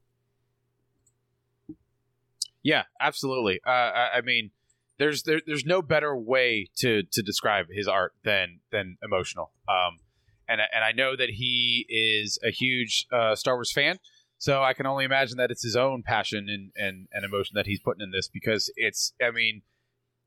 [2.62, 3.62] Yeah, absolutely.
[3.66, 4.52] Uh, I, mean,
[4.98, 9.52] there's there, there's no better way to to describe his art than than emotional.
[9.68, 10.00] Um,
[10.48, 14.00] and and I know that he is a huge uh, Star Wars fan,
[14.38, 17.66] so I can only imagine that it's his own passion and and, and emotion that
[17.66, 19.14] he's putting in this because it's.
[19.24, 19.62] I mean,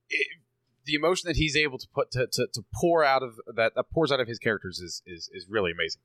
[0.08, 0.26] it,
[0.84, 3.84] the emotion that he's able to put to, to, to pour out of that, that
[3.92, 6.00] pours out of his characters is is, is really amazing.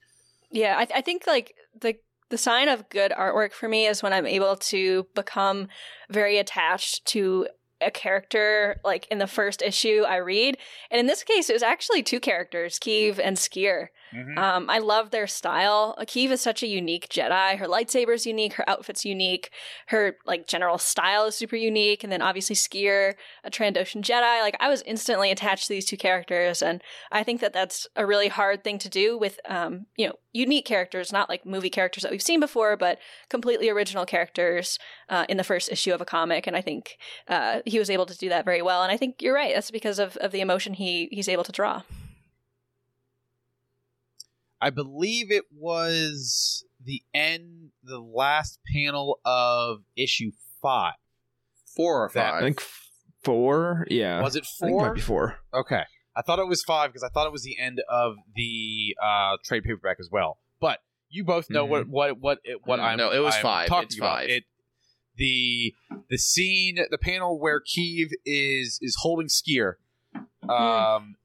[0.49, 1.95] Yeah, I, I think like the
[2.29, 5.67] the sign of good artwork for me is when I'm able to become
[6.09, 7.47] very attached to
[7.79, 10.57] a character like in the first issue I read.
[10.89, 13.87] And in this case, it was actually two characters, Keeve and Sskeer.
[14.37, 15.95] Um, I love their style.
[16.01, 17.57] Keeve is such a unique Jedi.
[17.57, 18.53] Her lightsaber's unique.
[18.53, 19.51] Her outfit's unique.
[19.87, 22.03] Her like general style is super unique.
[22.03, 24.41] And then obviously Sskeer, a Trandoshan Jedi.
[24.41, 28.05] Like I was instantly attached to these two characters, and I think that that's a
[28.05, 32.03] really hard thing to do with um, you know unique characters, not like movie characters
[32.03, 36.05] that we've seen before, but completely original characters uh, in the first issue of a
[36.05, 36.47] comic.
[36.47, 38.83] And I think uh, he was able to do that very well.
[38.83, 39.53] And I think you're right.
[39.53, 41.81] That's because of, of the emotion he he's able to draw.
[44.61, 50.93] I believe it was the end, the last panel of issue five.
[51.75, 52.41] Four or That- five.
[52.43, 52.63] I think
[53.23, 53.85] four.
[53.89, 54.93] Yeah, Was it I think it might four?
[54.95, 55.39] be four.
[55.53, 55.83] Okay.
[56.15, 59.37] I thought it was five because I thought it was the end of the uh,
[59.43, 60.39] trade paperback as well.
[60.59, 62.97] But you both know what what what it, what Mm, I'm.
[62.97, 63.67] no, it was I'm five.
[63.67, 64.17] Talking It's about.
[64.21, 64.29] five.
[64.29, 64.43] It
[65.17, 65.75] the
[66.09, 69.73] the scene, the panel where Keeve is is holding Sskeer.
[70.49, 71.15] Um,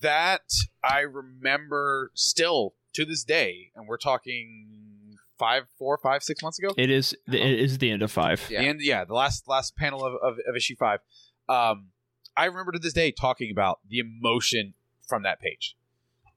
[0.00, 0.42] that
[0.82, 6.74] I remember still to this day, and we're talking five, four, five, six months ago.
[6.76, 7.16] It is.
[7.26, 8.46] It is the end of five.
[8.50, 8.60] Yeah.
[8.60, 11.00] The end, yeah, the last last panel of, of, of issue five.
[11.48, 11.88] Um,
[12.36, 14.74] I remember to this day talking about the emotion
[15.08, 15.76] from that page.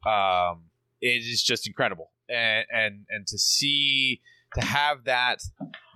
[0.05, 0.65] Um,
[1.01, 4.21] it is just incredible, and and and to see
[4.55, 5.43] to have that,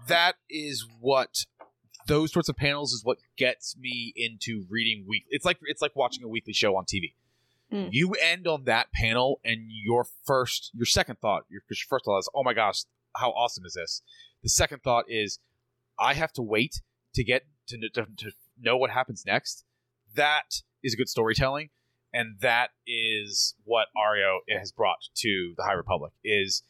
[0.07, 1.45] that is what
[2.07, 5.27] those sorts of panels is what gets me into reading weekly.
[5.31, 7.13] It's like it's like watching a weekly show on TV.
[7.71, 7.89] Mm.
[7.91, 12.19] You end on that panel, and your first, your second thought, your, your first thought
[12.19, 12.83] is, "Oh my gosh,
[13.15, 14.01] how awesome is this?"
[14.43, 15.39] The second thought is,
[15.99, 16.81] I have to wait
[17.15, 19.65] to get to, to, to know what happens next.
[20.15, 21.69] That is good storytelling,
[22.13, 26.13] and that is what Ario has brought to the High Republic.
[26.23, 26.63] Is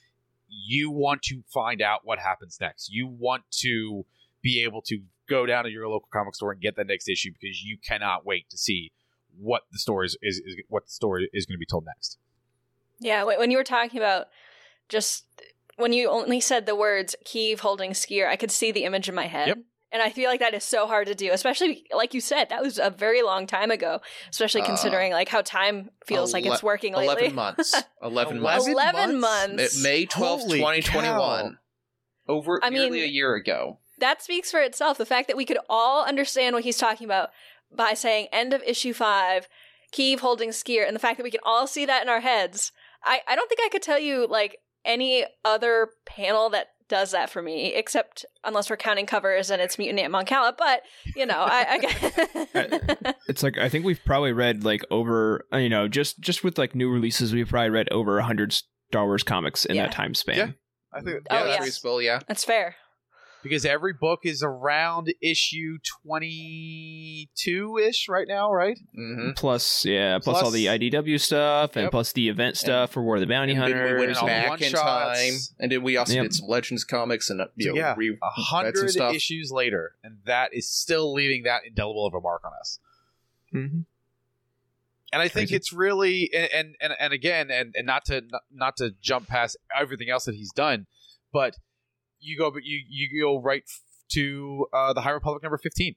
[0.50, 2.90] you want to find out what happens next.
[2.92, 4.06] You want to
[4.42, 7.32] be able to go down to your local comic store and get that next issue
[7.40, 8.92] because you cannot wait to see
[9.40, 12.18] what the story is, is, is what the story is going to be told next.
[13.00, 14.28] Yeah, when you were talking about
[14.90, 15.26] just
[15.76, 19.14] when you only said the words Keeve holding Sskeer, I could see the image in
[19.16, 19.50] my head.
[19.50, 19.58] Yep.
[19.90, 22.62] And I feel like that is so hard to do, especially like you said, that
[22.62, 26.62] was a very long time ago, especially Uh, considering like how time feels like it's
[26.64, 27.28] working lately.
[27.28, 27.74] 11 months.
[28.04, 28.68] 11 months.
[28.68, 29.56] 11 months?
[29.58, 29.84] months.
[29.84, 31.58] May 12th, 2021.
[32.28, 33.80] Over I nearly mean- a year ago.
[34.00, 34.98] that speaks for itself.
[34.98, 37.30] The fact that we could all understand what he's talking about
[37.76, 39.48] by saying end of issue five,
[39.94, 42.72] Keeve holding Sskeer, and the fact that we can all see that in our heads.
[43.04, 47.30] I, I don't think I could tell you like any other panel that does that
[47.30, 50.54] for me, except unless we're counting covers and it's Mutant Ant Moncala.
[50.58, 50.82] But
[51.16, 51.80] you know, I,
[52.56, 56.44] I It's like I think we've probably read like over uh, you know just just
[56.44, 58.54] with like new releases we've probably read over hundred
[58.90, 59.84] Star Wars comics in Yeah.
[59.84, 60.38] that time span.
[60.38, 60.50] Yeah.
[60.94, 61.52] I think Oh, yeah, yeah.
[61.52, 62.20] that's reasonable, yeah.
[62.28, 62.76] that's fair.
[63.48, 68.78] Because every book is around issue 22 ish right now, right?
[68.94, 71.92] hmm Plus, yeah, plus, all the IDW stuff, and Yep.
[71.92, 74.46] plus the event stuff for War of the Bounty And then we went and back
[74.46, 74.78] in one-shots.
[74.80, 76.24] time, and then we also Yep.
[76.24, 79.14] did some Legends comics and uh, you know, yeah, re- A read some hundred stuff.
[79.16, 82.80] issues later, and that is still leaving that indelible of a mark on us.
[83.54, 83.86] Mhm.
[85.14, 85.56] And I think Crazy.
[85.56, 89.28] it's really and and and, and again and, and not to not, not to jump
[89.30, 90.86] past everything else that he's done,
[91.32, 91.56] but
[92.28, 93.64] you go but you you go right
[94.10, 95.96] to uh, the High Republic number fifteen,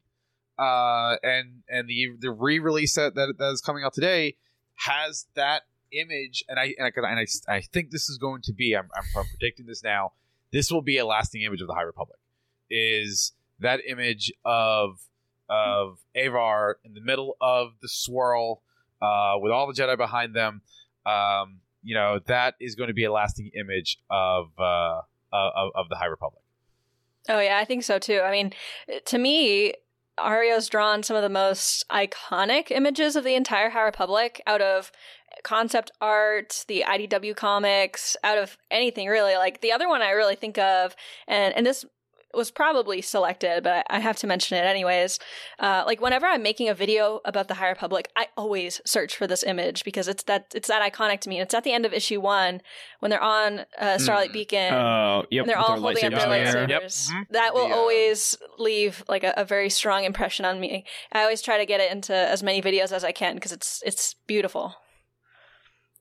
[0.59, 4.37] uh, and and the the re release that, that that is coming out today
[4.77, 5.63] has that
[5.93, 8.89] image, and I and I, and I, I think this is going to be I'm,
[8.97, 10.13] I'm I'm predicting this now.
[10.53, 12.19] This will be a lasting image of the High Republic.
[12.71, 15.01] Is that image of
[15.49, 18.63] of Avar in the middle of the swirl
[19.03, 20.63] uh, with all the Jedi behind them.
[21.05, 25.01] Um, you know that is going to be a lasting image of uh,
[25.33, 26.43] Uh, of, of the High Republic.
[27.29, 28.21] Oh yeah, I think so too.
[28.25, 28.53] I mean,
[29.05, 29.75] to me,
[30.19, 34.91] Ario's drawn some of the most iconic images of the entire High Republic out of
[35.43, 39.37] concept art, the IDW comics, out of anything really.
[39.37, 40.97] Like the other one I really think of,
[41.29, 41.85] and and this
[42.35, 45.19] was probably selected, but I have to mention it anyways.
[45.59, 49.27] Uh, like whenever I'm making a video about the High Republic, I always search for
[49.27, 51.37] this image because it's that it's that iconic to me.
[51.39, 52.61] And it's at the end of issue one
[53.01, 54.33] when they're on uh, Starlight Mm.
[54.35, 55.43] Beacon Oh, yep.
[55.43, 56.69] and they're with all holding up their in lightsabers.
[56.69, 56.83] Yep.
[56.83, 57.27] Mhm.
[57.31, 60.85] That will The, uh, always leave like a, a very strong impression on me.
[61.13, 63.83] I always try to get it into as many videos as I can because it's
[63.85, 64.75] it's beautiful.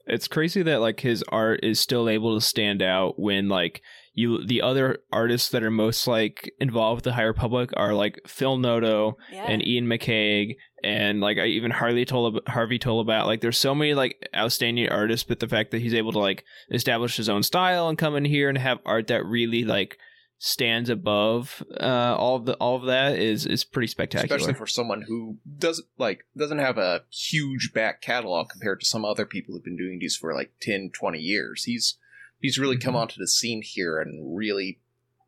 [0.05, 3.81] It's crazy that like his art is still able to stand out when like
[4.13, 8.19] you the other artists that are most like involved with the High Republic are like
[8.27, 9.45] Phil Noto Yeah.
[9.47, 13.75] and Iain McCaig and like I even Harley told Harvey told about like there's so
[13.75, 17.43] many like outstanding artists, but the fact that he's able to like establish his own
[17.43, 19.97] style and come in here and have art that really like
[20.41, 24.37] stands above uh, all of the all of that is is pretty spectacular.
[24.37, 29.03] especially for someone who doesn't like doesn't have a huge back catalog compared to some
[29.03, 31.97] other people who've been doing these for like 10 20 years he's
[32.41, 33.01] he's really come Mhm.
[33.01, 34.79] onto the scene here and really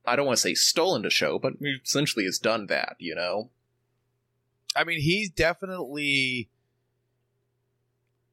[0.06, 3.50] i don't want to say stolen the show but essentially has done that you know
[4.74, 6.50] I mean, he's definitely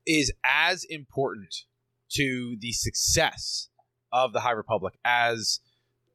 [0.07, 1.65] is as important
[2.11, 3.71] to the success
[4.13, 5.59] of the High Republic as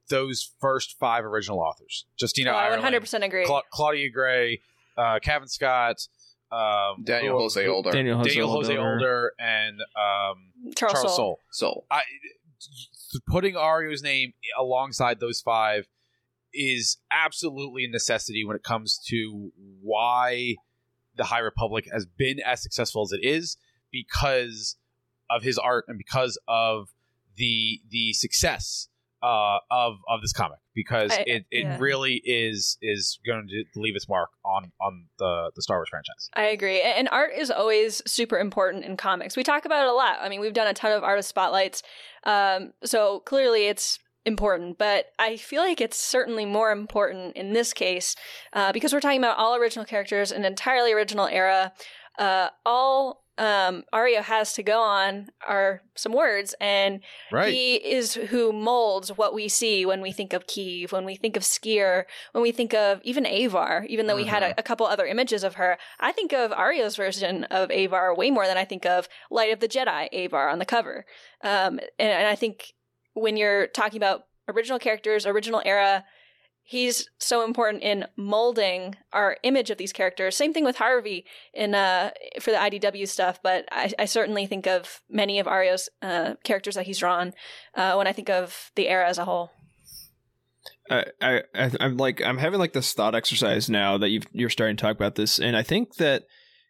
[0.10, 2.06] those first five original authors.
[2.20, 3.46] Justina Oh, I 100% agree.
[3.46, 4.62] Cla- Claudia Gray,
[4.98, 6.08] uh, Cavan Scott,
[6.54, 8.92] um, daniel jose older Daniel Jose Daniel Jose Older.
[8.94, 11.40] Older, and um, Charles, Charles Soule.
[11.52, 11.84] Soule.
[11.84, 12.04] so I
[13.28, 15.88] putting Ario's name alongside those five
[16.54, 20.56] is absolutely a necessity when it comes to why
[21.16, 23.58] the High Republic has been as successful as it is,
[23.92, 24.76] because
[25.30, 26.90] of his art and because of
[27.36, 28.90] the the success
[29.24, 31.78] uh, of of this comic because I- it, it yeah.
[31.80, 36.30] really is is going to leave its mark on on the the Star Wars franchise.
[36.34, 36.82] I agree.
[36.82, 39.38] And art is always super important in comics.
[39.38, 40.18] We talk about it a lot.
[40.20, 41.84] I mean, we've done a ton of artist spotlights.
[42.26, 47.74] Um, so clearly it's important, but I feel like it's certainly more important in this
[47.74, 48.16] case
[48.54, 51.74] uh, because we're talking about all original characters, an entirely original era.
[52.20, 57.00] Uh, all um, Ario has to go on are some words, and
[57.32, 57.52] right.
[57.52, 61.36] he is who molds what we see when we think of Keeve, when we think
[61.36, 64.86] of Sskeer, when we think of even Avar, even though we had a, a couple
[64.86, 65.78] other images of her.
[66.00, 69.60] I think of Ario's version of Avar way more than I think of Light of
[69.60, 71.06] the Jedi Avar on the cover.
[71.44, 72.74] Um, and, and I think
[73.14, 76.06] when you're talking about original characters, original era,
[76.64, 80.36] he's so important in molding our image of these characters.
[80.36, 84.66] Same thing with Harvey in uh, for the IDW stuff, but I, I certainly think
[84.66, 87.34] of many of Ario's uh, characters that he's drawn
[87.76, 89.52] uh, when I think of the era as a whole.
[90.90, 91.42] I, I
[91.80, 94.96] I'm like I'm having like this thought exercise now that you've, you're starting to talk
[94.96, 96.24] about this, and I think that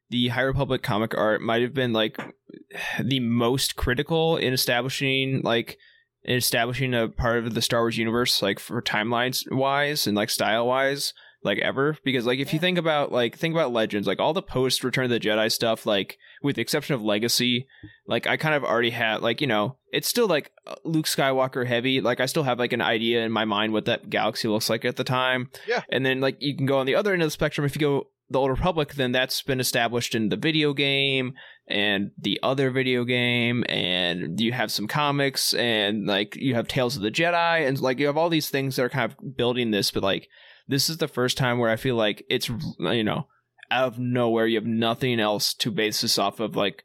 [0.09, 2.19] the High Republic comic art might have been like
[3.03, 5.77] the most critical in establishing like
[6.25, 10.67] establishing a part of the Star Wars universe, like for timelines wise and like style
[10.67, 11.97] wise, like ever.
[12.03, 15.05] Because like if you think about like think about Legends, like all the post Return
[15.05, 17.67] of the Jedi stuff, like with the exception of Legacy,
[18.07, 20.51] like I kind of already had like you know it's still like
[20.83, 22.01] Luke Skywalker heavy.
[22.01, 24.85] Like I still have like an idea in my mind what that galaxy looks like
[24.85, 25.49] at the time.
[25.67, 25.83] Yeah.
[25.89, 27.79] And then like you can go on the other end of the spectrum if you
[27.79, 31.33] go the Old Republic, then that's been established in the video game
[31.67, 36.95] and the other video game, and you have some comics and like you have Tales
[36.95, 39.71] of the Jedi, and like you have all these things that are kind of building
[39.71, 39.91] this.
[39.91, 40.27] But like
[40.67, 43.27] this is the first time where I feel like it's you know
[43.71, 46.83] out of nowhere you have nothing else to base this off of like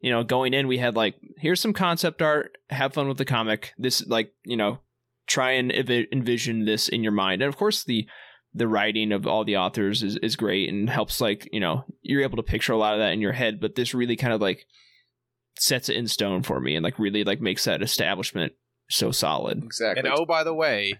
[0.00, 3.24] you know going in we had like here's some concept art have fun with the
[3.24, 4.80] comic this like you know
[5.26, 8.06] try and envi- envision this in your mind and of course the
[8.54, 12.22] the writing of all the authors is, is great and helps like you know you're
[12.22, 14.40] able to picture a lot of that in your head but this really kind of
[14.40, 14.66] like
[15.58, 18.52] sets it in stone for me and like really like makes that establishment
[18.88, 20.08] so solid Exactly.
[20.08, 20.94] And oh, by the way,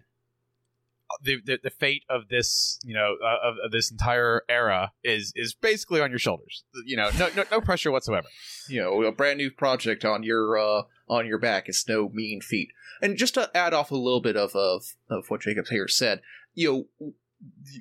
[1.22, 5.32] the, the the fate of this, you know, uh, of, of this entire era is
[5.34, 6.64] is basically on your shoulders.
[6.84, 8.28] You know, no no, no pressure whatsoever.
[8.68, 12.40] you know, a brand new project on your uh, on your back is no mean
[12.40, 12.70] feat.
[13.00, 16.20] And just to add off a little bit of of, of what Jacob here said,
[16.54, 17.12] you know,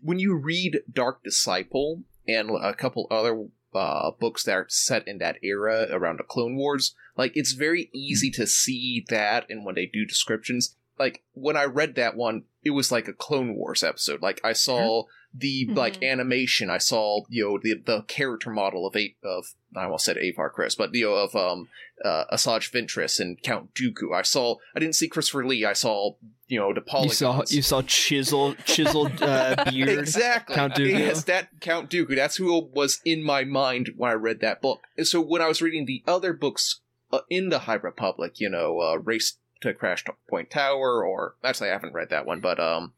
[0.01, 5.17] when you read Dark Disciple and a couple other uh, books that are set in
[5.19, 9.45] that era around the Clone Wars, like it's very easy to see that.
[9.49, 13.13] And when they do descriptions, like when I read that one, it was like a
[13.13, 14.21] Clone Wars episode.
[14.21, 16.11] Like I saw the like Mhm.
[16.11, 20.17] animation, I saw you know the the character model of eight of I almost said
[20.17, 21.69] Avar Kriss, but you know of um
[22.03, 24.13] uh, Asajj Ventress and Count Dooku.
[24.15, 25.65] I saw I didn't see Christopher Lee.
[25.65, 26.13] I saw
[26.47, 30.55] you know the you saw you saw chisel chiseled uh, beard Exactly.
[30.55, 30.89] Count Dooku.
[30.99, 32.15] Yes, that Count Dooku.
[32.15, 34.81] That's who was in my mind when I read that book.
[34.97, 36.79] And so when I was reading the other books
[37.11, 41.69] uh, in the High Republic, you know, uh, Race to Crash Point Tower, or actually
[41.69, 42.93] I haven't read that one, but um,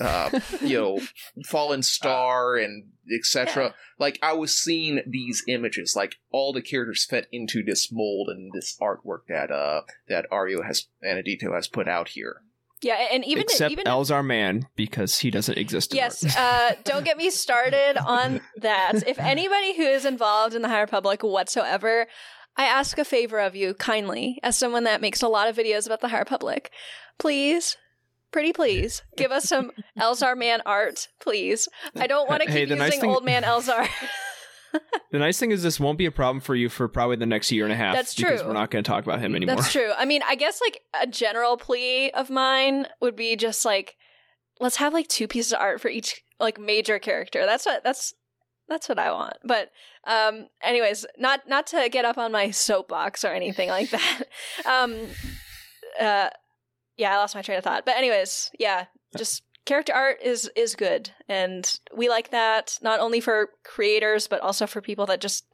[0.00, 1.00] uh, you know,
[1.46, 3.64] Fallen Star and etc.
[3.64, 3.72] Yeah.
[3.98, 8.52] Like I was seeing these images, like all the characters fit into this mold and
[8.52, 12.42] this artwork that uh that Ario has Anindito has put out here.
[12.82, 17.18] Yeah, and even except even Elzar Mann because he doesn't exist Yes, uh, don't get
[17.18, 19.06] me started on that.
[19.06, 22.06] If anybody who is involved in the High Republic whatsoever,
[22.56, 25.84] I ask a favor of you kindly, as someone that makes a lot of videos
[25.84, 26.70] about the High Republic,
[27.18, 27.76] please,
[28.32, 31.68] pretty please, give us some Elzar Mann art, please.
[31.96, 33.88] I don't want to keep Hey, using nice thing- old man Elzar.
[35.10, 37.50] The nice thing is this won't be a problem for you for probably the next
[37.50, 37.92] year and a half.
[37.96, 38.46] That's Because true.
[38.48, 39.56] we're not going to talk about him anymore.
[39.56, 39.90] That's true.
[39.98, 43.96] I mean, I guess like a general plea of mine would be just like,
[44.60, 47.44] let's have like two pieces of art for each like major character.
[47.46, 48.14] That's what that's
[48.68, 49.34] that's what I want.
[49.44, 49.70] But
[50.06, 54.22] um anyways, not not to get up on my soapbox or anything like that.
[54.64, 54.94] um
[56.00, 56.28] uh
[57.00, 57.84] yeah, I lost my train of thought.
[57.84, 58.84] But anyways, yeah,
[59.16, 64.40] just character art is is good and we like that not only for creators but
[64.40, 65.44] also for people that just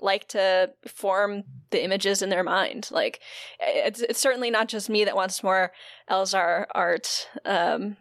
[0.00, 3.20] like to form the images in their mind like
[3.60, 5.72] it's it's certainly not just me that wants more
[6.08, 7.96] Elzar art um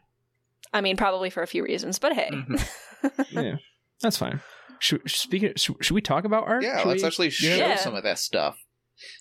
[0.71, 2.29] I mean probably for a few reasons but hey
[3.32, 3.55] yeah,
[4.01, 4.41] that's fine.
[4.79, 6.63] Should, speaking, should, should we talk about art?
[6.63, 7.75] Yeah, Should let's we- actually show Yeah.
[7.77, 8.57] some of that stuff.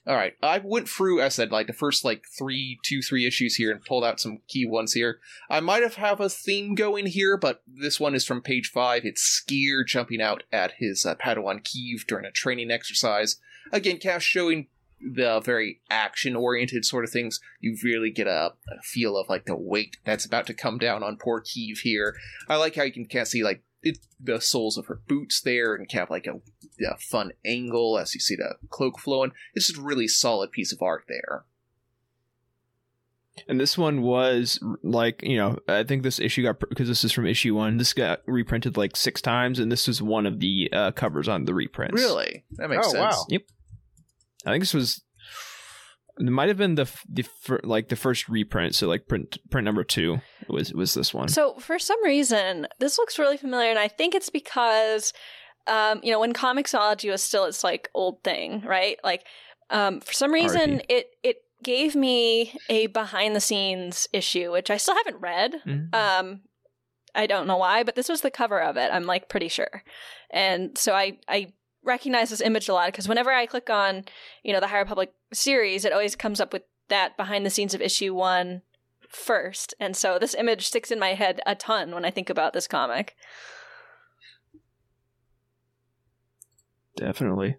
[0.06, 3.26] All right, I went through, as I said, like the first like three, two, three
[3.26, 5.18] issues here, and pulled out some key ones here.
[5.50, 9.04] I might have have a theme going here, but this one is from page five.
[9.04, 13.40] It's Sskeer jumping out at his uh, Padawan Keeve during a training exercise.
[13.72, 14.68] Again, cast showing
[15.00, 17.40] the very action-oriented sort of things.
[17.60, 21.02] You really get a, a feel of like the weight that's about to come down
[21.02, 22.16] on poor Keeve here.
[22.48, 25.42] I like how you can kind of see like it, the soles of her boots
[25.42, 26.40] there, and have like a,
[26.80, 29.32] a fun angle as you see the cloak flowing.
[29.54, 31.44] It's just a really solid piece of art there.
[33.48, 37.10] And this one was like, you know, I think this issue got because this is
[37.10, 37.78] from issue one.
[37.78, 41.44] This got reprinted like six times, and this was one of the uh, covers on
[41.44, 41.94] the reprints.
[42.00, 43.16] Really, that makes Oh, sense.
[43.16, 43.24] wow.
[43.28, 43.42] Yep.
[44.46, 45.02] I think this was.
[46.16, 49.36] It might have been the f- the fir- like the first reprint, so like print
[49.50, 51.26] print number two was was this one.
[51.26, 55.12] So for some reason, this looks really familiar, and I think it's because,
[55.66, 58.98] um, you know, when Comixology was still its like old thing, right?
[59.02, 59.24] Like,
[59.70, 64.76] um, for some reason, it it gave me a behind the scenes issue, which I
[64.76, 65.62] still haven't read.
[65.66, 65.94] Mhm.
[65.94, 66.40] Um,
[67.14, 68.90] I don't know why, but this was the cover of it.
[68.92, 69.82] I'm like pretty sure,
[70.30, 71.52] and so I I
[71.82, 74.04] recognize this image a lot because whenever I click on,
[74.42, 77.72] you know, the High Republic series, it always comes up with that behind the scenes
[77.74, 78.62] of issue one
[79.08, 82.52] first, and so this image sticks in my head a ton when I think about
[82.52, 83.16] this comic.
[86.96, 87.56] Definitely.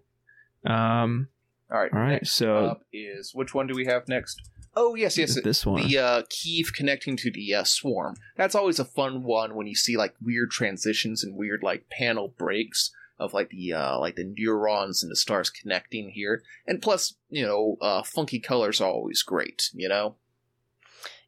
[0.64, 1.28] Um.
[1.70, 2.26] All right, All right.
[2.26, 4.40] So up is which one do we have next?
[4.76, 5.86] Oh yes, yes, this one.
[5.86, 8.16] the uh, Keeve connecting to the uh, swarm.
[8.36, 12.28] That's always a fun one when you see like weird transitions and weird like panel
[12.36, 16.42] breaks of like the uh, like the neurons and the stars connecting here.
[16.66, 19.70] And plus, you know, uh, funky colors are always great.
[19.74, 20.16] You know.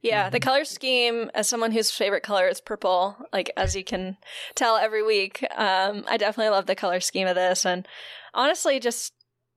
[0.01, 4.17] Yeah, the color scheme, as someone whose favorite color is purple, like as you can
[4.55, 7.67] tell every week, um, I definitely love the color scheme of this.
[7.67, 7.87] And
[8.33, 9.13] honestly, just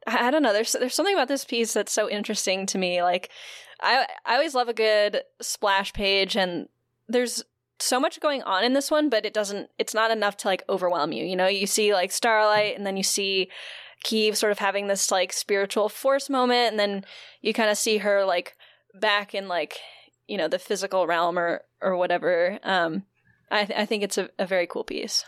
[0.08, 3.04] I don't know, there's there's something about this piece that's so interesting to me.
[3.04, 3.30] Like
[3.82, 6.70] I I always love a good splash page, and
[7.08, 7.44] there's
[7.78, 9.70] so much going on in this one, but it doesn't.
[9.78, 11.24] It's not enough to like overwhelm you.
[11.24, 13.50] You know, you see like Starlight, and then you see.
[14.04, 17.06] Keeve sort of having this like spiritual force moment, and then
[17.40, 18.58] you kind of see her like
[19.00, 19.78] back in like
[20.32, 23.04] you know the physical realm or or whatever um
[23.52, 25.26] i, th- I think it's a, a very cool piece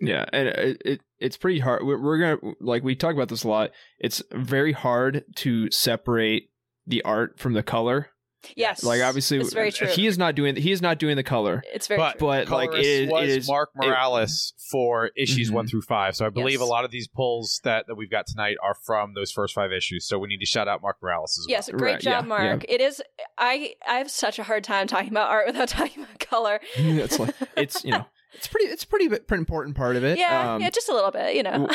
[0.00, 1.86] Yeah, and it, it it's pretty hard.
[1.86, 3.70] We're, we're gonna like we talk about this a lot.
[3.98, 6.50] It's very hard to separate
[6.86, 8.08] the art from the color.
[8.56, 11.22] Yes Like obviously, it's very true he is not doing he is not doing the
[11.22, 15.10] color, it's very But- true but like Colorist it, was it is Mark Morales for
[15.16, 15.54] issues Mhm.
[15.54, 16.16] one through five.
[16.16, 16.62] So I believe Yes.
[16.62, 19.72] a lot of these pulls that, that we've got tonight are from those first five
[19.72, 20.06] issues.
[20.06, 21.52] So we need to shout out Mark Morales as well.
[21.56, 23.02] yes great Right, job yeah, mark it is
[23.38, 27.18] i i have such a hard time talking about art without talking about color it's
[27.18, 30.18] like it's you know it's pretty it's pretty pretty important part of it.
[30.18, 31.68] yeah Um, yeah just a little bit you know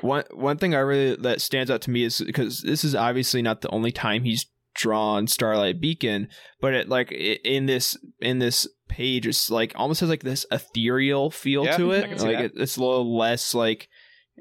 [0.00, 3.42] one one thing I really that stands out to me is because this is obviously
[3.42, 6.28] not the only time he's drawn Starlight Beacon,
[6.60, 11.30] but it like in this in this page, it's like almost has like this ethereal
[11.30, 12.20] feel Yeah, to it.
[12.20, 13.88] Like it, it's a little less like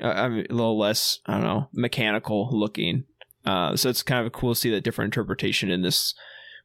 [0.01, 3.05] uh, I mean, a little less I don't know mechanical looking.
[3.45, 6.13] Uh, so it's kind of cool to see that different interpretation in this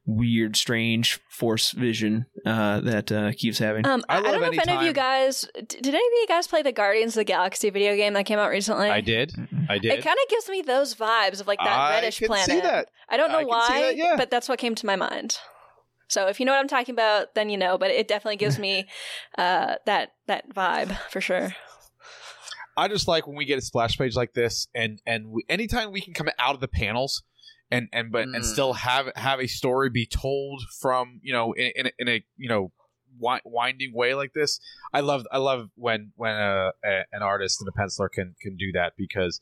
[0.09, 3.85] weird, strange force vision uh, that uh, Keeve's having.
[3.85, 6.13] um I i, I love don't know if any of you guys did any of
[6.13, 9.01] you guys play the guardians of the galaxy video game that came out recently I
[9.01, 9.33] did.
[9.69, 9.93] I did.
[9.93, 12.59] it kind of gives me those vibes of like that I reddish can planet see
[12.61, 12.89] that.
[13.07, 14.15] I don't know I why, that, yeah.
[14.17, 15.37] but that's what came to my mind.
[16.07, 17.77] So if you know what I'm talking about, then you know.
[17.77, 18.87] But it definitely gives me
[19.37, 21.55] uh, that that vibe for sure.
[22.75, 25.91] I just like when we get a splash page like this, and and we, anytime
[25.91, 27.23] we can come out of the panels,
[27.71, 28.45] and and but and Mm.
[28.45, 32.25] still have have a story be told from you know in in a, in a
[32.37, 32.71] you know
[33.19, 34.59] wi- winding way like this.
[34.93, 38.55] I love I love when when a, a an artist and a penciler can can
[38.55, 39.41] do that because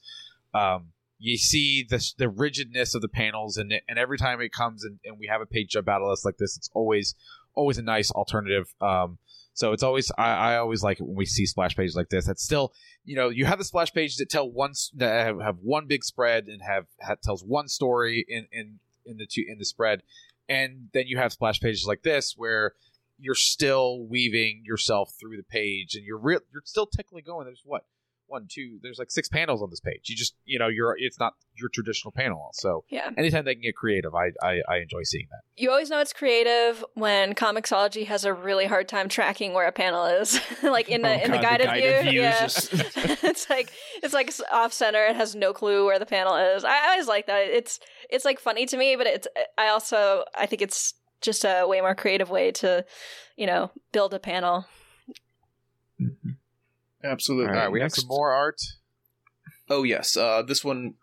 [0.53, 4.83] um, you see the the rigidness of the panels, and and every time it comes
[4.83, 7.15] and, and we have a page jump of us like this, it's always
[7.53, 8.73] always a nice alternative.
[8.81, 9.17] Um,
[9.57, 12.27] so it's always I, I always like it when we see splash pages like this.
[12.27, 15.57] That's still you know you have the splash pages that tell one that have, have
[15.63, 19.57] one big spread and have, have tells one story in in in the two in
[19.57, 20.03] the spread,
[20.47, 22.73] and then you have splash pages like this where
[23.17, 27.45] you're still weaving yourself through the page and you're real you're still technically going.
[27.45, 27.83] There's what
[28.27, 30.09] one two there's like six panels on this page.
[30.09, 32.49] You just you know you're it's not your traditional panel.
[32.53, 35.39] So Yeah, anytime they can get creative, I I, I enjoy seeing that.
[35.61, 39.71] you always know it's creative when Comixology has a really hard time tracking where a
[39.71, 42.11] panel is, like in the Oh, in the God, guided, guided view.
[42.11, 42.69] view yeah, just-
[43.23, 43.71] it's like
[44.03, 45.03] it's like off center.
[45.05, 46.63] It has no clue where the panel is.
[46.63, 47.47] I I always like that.
[47.47, 51.65] It's it's like funny to me, but it's I also I think it's just a
[51.65, 52.85] way more creative way to
[53.37, 54.65] you know build a panel.
[56.01, 56.29] Mm-hmm.
[57.03, 57.49] Absolutely.
[57.49, 58.61] All All right, we have some more art.
[59.69, 60.95] Oh yes, uh, this one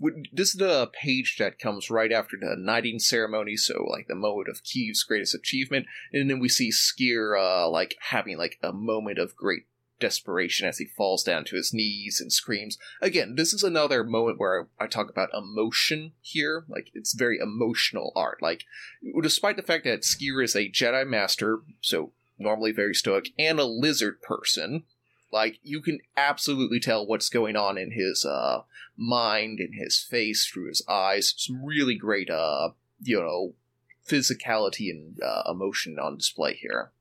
[0.00, 4.14] would- this is the page that comes right after the knighting ceremony, so like the
[4.14, 8.72] moment of Keeve's greatest achievement, and then we see Sskeer uh, like having like a
[8.72, 9.64] moment of great
[9.98, 12.78] desperation as he falls down to his knees and screams.
[13.02, 16.64] Again, this is another moment where I talk about emotion here.
[16.68, 18.40] Like it's very emotional art.
[18.40, 18.64] Like
[19.22, 23.64] despite the fact that Sskeer is a Jedi Master, so normally very stoic, and a
[23.64, 24.84] lizard person,
[25.32, 28.62] like you can absolutely tell what's going on in his uh
[28.96, 32.70] mind in his face through his eyes some really great uh
[33.00, 33.54] you know
[34.08, 36.92] physicality and uh, emotion on display here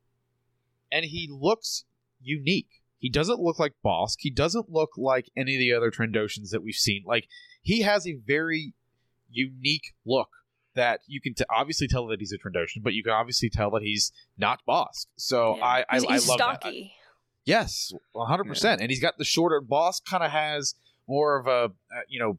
[0.91, 1.85] and he looks
[2.21, 2.67] unique.
[2.99, 4.15] He doesn't look like Bosk.
[4.19, 7.03] He doesn't look like any of the other Trandoshans that we've seen.
[7.05, 7.27] Like
[7.61, 8.73] he has a very
[9.29, 10.29] unique look
[10.75, 13.71] that you can t- obviously tell that he's a Trandoshan, but you can obviously tell
[13.71, 15.07] that he's not Bosk.
[15.15, 15.63] So Yeah.
[15.65, 16.61] I I, he's, I he's love that.
[16.61, 16.93] stocky.
[17.47, 18.81] Yes, one hundred percent.
[18.81, 19.61] And he's got the shorter.
[19.61, 20.75] Bosk kind of has
[21.07, 22.37] more of a uh, you know,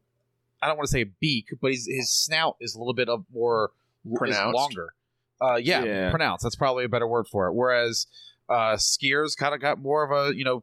[0.63, 3.09] I don't want to say a beak, but his his snout is a little bit
[3.09, 3.71] of more
[4.15, 4.55] Pronounced.
[4.55, 4.93] longer.
[5.41, 6.11] Uh, yeah, Yeah.
[6.11, 6.43] pronounced.
[6.43, 7.53] That's probably a better word for it.
[7.55, 8.07] Whereas
[8.51, 10.63] uh, Sskeer's kind of got more of a you know,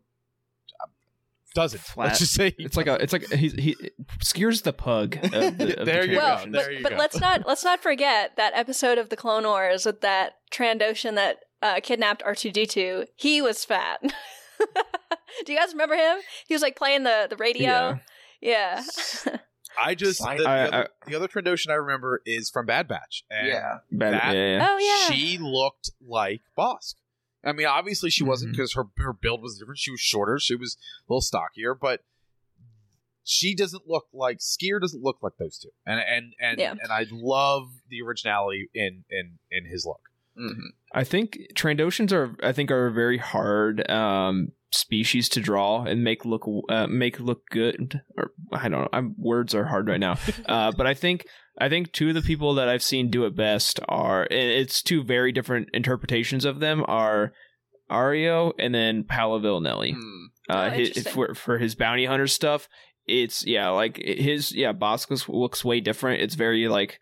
[1.54, 2.08] doesn't Flat.
[2.08, 3.76] let's just say It's like a, it's like he's he
[4.20, 5.16] Sskeer's the pug.
[5.24, 6.18] Of the, of the There you go.
[6.18, 6.52] well, Trandoshans.
[6.52, 6.98] There but, you but go.
[6.98, 11.45] let's not let's not forget that episode of the Clone Wars with that Trandoshan that
[11.62, 13.06] uh, kidnapped R two D two.
[13.16, 14.01] He was fat.
[15.45, 16.18] Do you guys remember him?
[16.47, 17.99] He was like playing the the radio.
[18.41, 18.84] Yeah.
[19.78, 22.88] I just the, I- the, I- other, the other Trandoshan I remember is from Bad
[22.88, 23.24] Batch.
[23.30, 23.49] And
[23.91, 24.68] Bad- that- yeah, yeah.
[24.70, 25.14] oh yeah.
[25.14, 26.95] she looked like Bosk.
[27.43, 29.80] I mean, obviously she wasn't because her her build was different.
[29.80, 30.39] She was shorter.
[30.39, 30.78] She was
[31.08, 32.01] a little stockier, but
[33.24, 35.70] she doesn't look like Sskeer doesn't look like those two.
[35.86, 36.72] And and and Yeah.
[36.72, 40.01] and I love the originality in in in his look.
[40.38, 40.71] Mhm.
[40.93, 46.03] I think Trandoshans are I think are a very hard um, species to draw and
[46.03, 48.01] make look uh, make look good.
[48.17, 48.89] Or I don't know.
[48.93, 50.17] I'm, words are hard right now.
[50.45, 51.25] uh, but I think
[51.59, 55.03] I think two of the people that I've seen do it best are it's two
[55.03, 57.33] very different interpretations of them are
[57.89, 59.91] Ario and then Paolo Villanelli.
[59.91, 60.25] Hmm.
[60.47, 62.69] Uh, Oh, his, for for his bounty hunter stuff,
[63.07, 66.21] it's yeah, like his yeah, Bosk looks, looks way different.
[66.21, 66.99] It's very like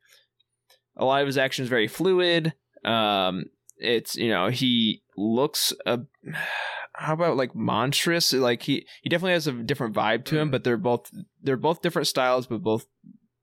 [0.96, 2.54] a lot of his actions very fluid.
[2.86, 3.46] Um,
[3.78, 6.00] it's you know he looks a
[6.96, 8.34] how about like monstrous?
[8.34, 10.52] Like he he definitely has a different vibe to him, Mm.
[10.52, 11.10] but they're both
[11.42, 12.86] they're both different styles, but both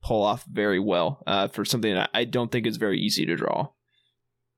[0.03, 3.37] pull off very well uh, for something that I don't think is very easy to
[3.37, 3.69] draw.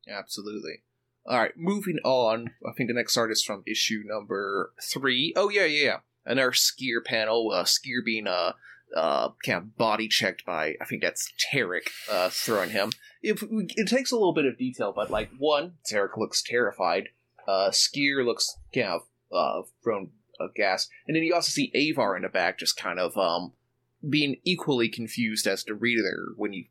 [0.09, 0.83] Absolutely.
[1.27, 2.51] All right, moving on.
[2.69, 5.33] I think the next artist from issue number three.
[5.37, 5.97] Oh yeah, yeah, yeah.
[6.25, 7.51] Another Sskeer panel.
[7.53, 8.53] Uh, Sskeer being uh,
[8.97, 12.91] uh, kind of body checked by I think that's Terec uh, throwing him.
[13.23, 13.39] It,
[13.77, 17.09] it takes a little bit of detail, but like one, Terec looks terrified.
[17.47, 22.23] Uh, Sskeer looks kind of uh, thrown aghast, and then you also see Avar in
[22.23, 23.53] the back, just kind of um
[24.09, 26.65] being equally confused as the reader when you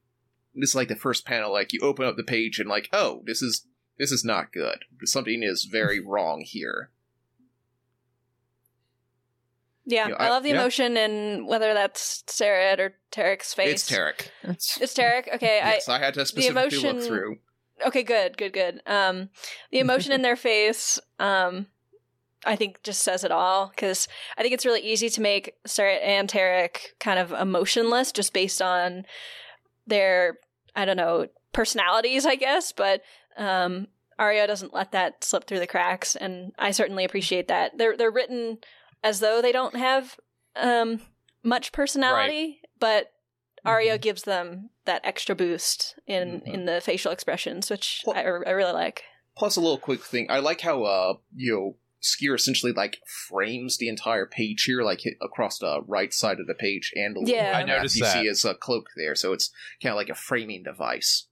[0.54, 3.22] this is like the first panel like you open up the page and like oh
[3.26, 3.66] this is
[3.98, 6.92] this is not good something is very wrong here
[9.92, 10.56] Yeah, Yeah, I, I- love the yeah.
[10.56, 13.88] emotion and whether that's Sarah or Terec's face.
[13.88, 15.34] it's Terec That's It's Terec.
[15.36, 17.38] Okay, yes I, had to specifically emotion- look through
[17.88, 18.80] okay, good, good, good.
[18.86, 19.30] Um,
[19.72, 21.66] the emotion in their face, um,
[22.46, 25.96] I think just says it all because I think it's really easy to make Sarah
[25.96, 29.06] and Terec kind of emotionless just based on
[29.88, 30.38] their
[30.76, 33.02] I don't know personalities, I guess, but
[33.38, 33.88] um,
[34.20, 37.78] Ario doesn't let that slip through the cracks, and I certainly appreciate that.
[37.78, 38.60] They're they're written
[39.04, 40.20] as though they don't have
[40.56, 41.02] um,
[41.43, 43.12] much personality, but
[43.66, 46.54] Ario gives them that extra boost in Mhm.
[46.54, 49.04] in the facial expressions, which Well- I, I really like.
[49.38, 52.97] plus a little quick thing I like how uh you know Sskeer essentially like
[53.30, 57.16] frames the entire page here like hit across the right side of the page and
[57.16, 57.52] the little Yeah.
[57.56, 58.12] I map noticed you that.
[58.14, 59.49] see his uh, cloak there so it's
[59.82, 61.28] kind of like a framing device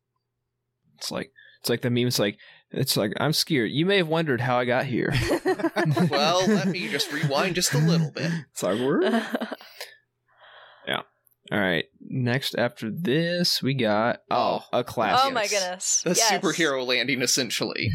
[0.98, 2.38] it's like it's like the meme's like
[2.72, 3.72] it's like I'm scared.
[3.72, 5.14] You may have wondered how I got here.
[6.10, 9.24] well let me just rewind just a little bit It's like we're
[11.52, 11.86] All right.
[12.00, 15.26] Next after this, we got oh a classic.
[15.26, 16.04] oh my goodness!
[16.06, 16.32] a yes.
[16.32, 17.90] superhero landing essentially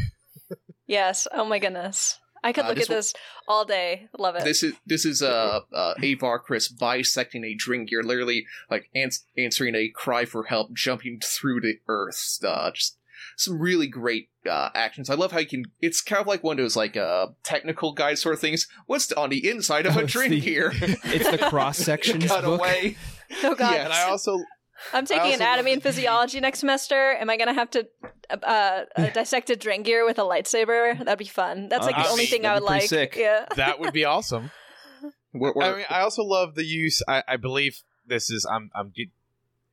[0.87, 1.25] Yes.
[1.33, 2.19] Oh my goodness!
[2.43, 3.13] I could Uh, look this at will- this
[3.47, 4.07] all day.
[4.19, 4.43] Love it.
[4.43, 7.91] This is this is uh, uh Avar Kriss bisecting a Drengir.
[7.91, 12.39] You're literally like ans- answering a cry for help, jumping through the earth.
[12.43, 12.97] Uh, just
[13.37, 15.09] some really great uh, actions.
[15.09, 15.63] I love how you can.
[15.81, 18.67] It's kind of like one of those like uh technical guide sort of things.
[18.85, 20.71] What's on the inside of Oh, a it's drink the- here?
[20.73, 22.21] It's the cross section.
[22.21, 22.59] Cut book.
[22.59, 22.97] away.
[23.43, 23.73] oh god!
[23.73, 24.37] Yeah, and I also
[24.93, 27.13] I'm taking anatomy and physiology next semester.
[27.13, 27.87] Am I gonna have to
[28.29, 28.35] uh,
[28.95, 30.97] uh, dissect a Drengir with a lightsaber?
[30.97, 31.69] That'd be fun.
[31.69, 33.13] That's like Uh, the I only mean, thing I that'd would be pretty like.
[33.13, 33.15] sick.
[33.17, 33.45] Yeah.
[33.55, 34.51] that would be awesome.
[35.33, 37.01] We're, we're- I mean, I also love the use.
[37.07, 39.11] I, I believe this is I'm I'm ge-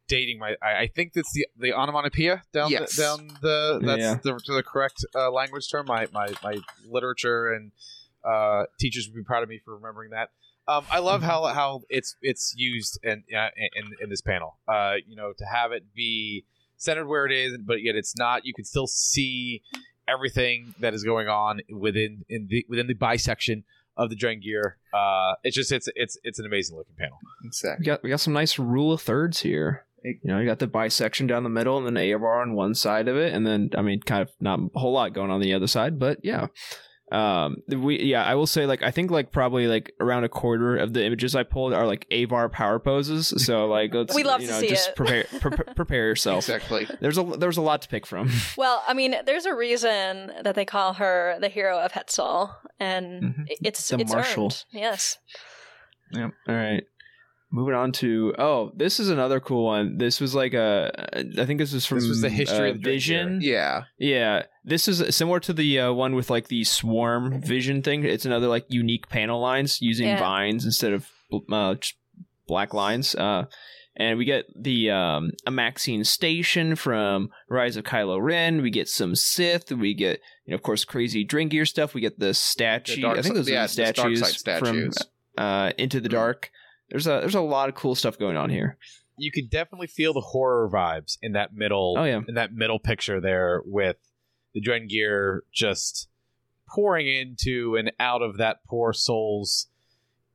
[0.09, 0.55] dating my.
[0.62, 2.96] I, I think that's the the onomatopoeia down Yes.
[2.96, 4.14] the, down the that's Yeah.
[4.22, 5.86] the, the correct uh, language term.
[5.86, 7.72] My my my literature and
[8.24, 10.30] uh, teachers would be proud of me for remembering that.
[10.68, 14.59] Um, I love how how it's it's used in uh, in in this panel.
[14.68, 16.44] Uh, you know, to have it be
[16.76, 18.44] centered where it is, but yet it's not.
[18.44, 19.62] You can still see
[20.09, 23.64] everything that is going on within in the within the bisection
[23.96, 24.74] of the Drengir.
[24.94, 27.18] Uh, it's just it's it's it's an amazing looking panel.
[27.44, 27.82] Exactly.
[27.82, 29.84] We got we got some nice rule of thirds here.
[30.05, 33.09] You know, you got the bisection down the middle, and then Avar on one side
[33.09, 35.55] of it, and then I mean, kind of not a whole lot going on the
[35.55, 36.46] other side, but yeah.
[37.11, 40.76] Um, we yeah, I will say like I think like probably like around a quarter
[40.78, 43.34] of the images I pulled are like Avar power poses.
[43.44, 44.96] So like let's We love you to know see just it.
[44.96, 46.38] prepare pre- prepare yourself.
[46.48, 46.88] Exactly.
[47.03, 48.30] There's a there's a lot to pick from.
[48.57, 53.22] Well, I mean, there's a reason that they call her the hero of Hetzal, and
[53.22, 53.44] Mhm.
[53.62, 54.44] it's The it's marshal.
[54.46, 54.64] earned.
[54.72, 55.18] Yes.
[56.12, 56.30] Yep.
[56.48, 56.84] All right.
[57.55, 59.98] Moving on to oh, this is another cool one.
[59.98, 60.90] This was like a
[61.38, 63.40] I think this was from This was the history uh, of the Drake Vision.
[63.42, 63.82] Yeah.
[63.98, 68.05] Yeah, this is similar to the uh, one with like the swarm vision thing.
[68.05, 70.18] It's another like unique panel lines using Yeah.
[70.18, 71.09] vines instead of
[71.53, 71.94] uh, just
[72.46, 73.14] black lines.
[73.14, 73.44] Uh,
[73.96, 78.62] and we get the um, a Maxine station from Rise of Kylo Ren.
[78.62, 79.70] We get some Sith.
[79.70, 81.92] We get you know of course crazy Drengir stuff.
[81.92, 82.96] We get the statue.
[82.96, 84.96] The dark I think those yeah, are the the statues, side statues.
[85.36, 86.50] from uh, Into the Dark.
[86.93, 88.76] There's a there's a lot of cool stuff going on here.
[89.16, 91.97] You could definitely feel the horror vibes in that middle.
[91.99, 92.20] Oh, yeah.
[92.28, 93.97] in that middle picture there with
[94.55, 96.09] the Drengir just
[96.68, 99.68] pouring into and out of that poor soul's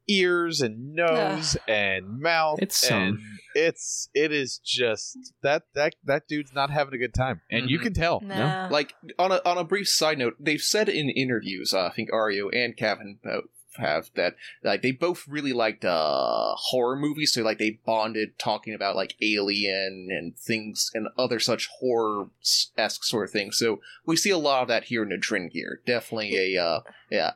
[0.09, 2.59] ears and nose and mouth.
[2.61, 3.21] It's some-
[3.53, 7.79] it's it is just that that that dude's not having a good time, and you
[7.79, 7.83] Mhm.
[7.83, 8.21] can tell.
[8.21, 8.67] No.
[8.71, 12.09] Like on a on a brief side note, they've said in interviews, uh, I think
[12.11, 13.45] Ario and Cavan both
[13.77, 18.73] have that like they both really liked uh horror movies, so like they bonded talking
[18.73, 22.29] about like Alien and things and other such horror
[22.77, 23.57] esque sort of things.
[23.57, 25.81] So we see a lot of that here in the Gear.
[25.85, 27.31] Definitely a uh yeah.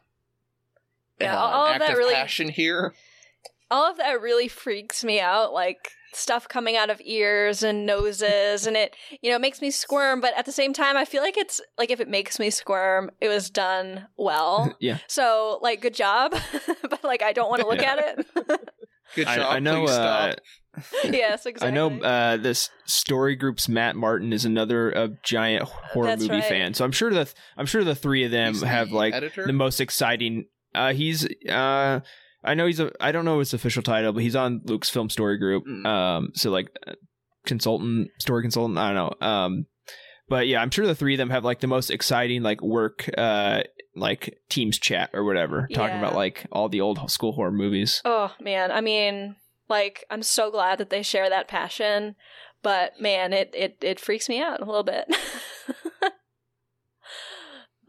[1.20, 2.94] Yeah, uh, all of that really- passion here.
[3.70, 8.66] all of that really freaks me out like stuff coming out of ears and noses
[8.68, 11.22] and it you know it makes me squirm but at the same time i feel
[11.22, 15.82] like it's like if it makes me squirm it was done well yeah, so like
[15.82, 16.34] good job
[16.90, 18.60] but like i don't want to look at it
[19.14, 19.40] Good job.
[19.50, 19.82] I know.
[19.82, 21.14] Please Uh, stop.
[21.14, 26.06] yes exactly I know uh, this story group's Matt Martin is another uh, giant horror
[26.08, 26.44] That's movie right.
[26.46, 26.74] fan.
[26.76, 29.46] So I'm sure that I'm sure the three of them He's have the like editor?
[29.46, 30.46] the most exciting.
[30.74, 32.00] Uh, he's uh,
[32.44, 35.10] I know he's a I don't know his official title, but he's on Luke's film
[35.10, 35.66] story group.
[35.68, 35.86] Mm.
[35.86, 36.94] Um, so like uh,
[37.46, 38.78] consultant, story consultant.
[38.80, 39.28] I don't know.
[39.28, 39.66] Um,
[40.30, 43.10] but yeah, I'm sure the three of them have like the most exciting like work
[43.18, 43.62] uh
[43.96, 46.00] like teams chat or whatever, talking Yeah.
[46.00, 48.02] about like all the old school horror movies.
[48.06, 49.36] oh man i mean
[49.68, 52.16] like i'm so glad that they share that passion
[52.64, 55.14] but man it it, it freaks me out a little bit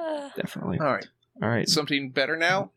[0.01, 0.79] Uh, Definitely.
[0.81, 1.07] All right.
[1.43, 1.69] All right.
[1.69, 2.73] Something better now?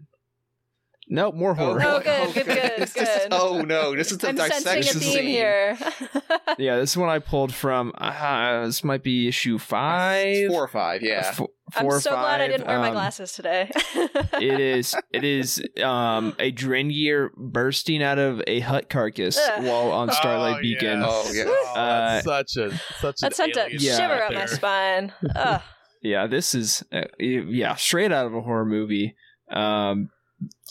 [1.07, 1.81] No, more horror.
[1.85, 2.03] Oh, boy.
[2.03, 3.27] good, good, good, This is- good.
[3.31, 5.23] oh no, this is the i'm sensing a dissection theme scene.
[5.27, 5.77] here
[6.57, 7.91] Yeah, this is one I pulled from.
[7.97, 11.25] Uh, this might be issue five, Four or five, yeah.
[11.27, 13.69] F- four I'm or so glad I didn't wear my Um, glasses today.
[13.95, 14.95] it is.
[15.11, 15.61] It is.
[15.83, 20.99] Um, a Drengir bursting out of a Hutt carcass while on Starlight Oh, Beacon.
[21.01, 21.05] yeah.
[21.07, 21.43] Oh, yeah.
[21.47, 23.97] Oh, that's Uh, such a such that an sent a Yeah.
[23.97, 25.13] shiver right up my spine.
[25.35, 25.61] Ugh.
[26.01, 26.83] Yeah, this is.
[26.91, 29.15] Uh, yeah, straight out of a horror movie.
[29.51, 30.09] Um,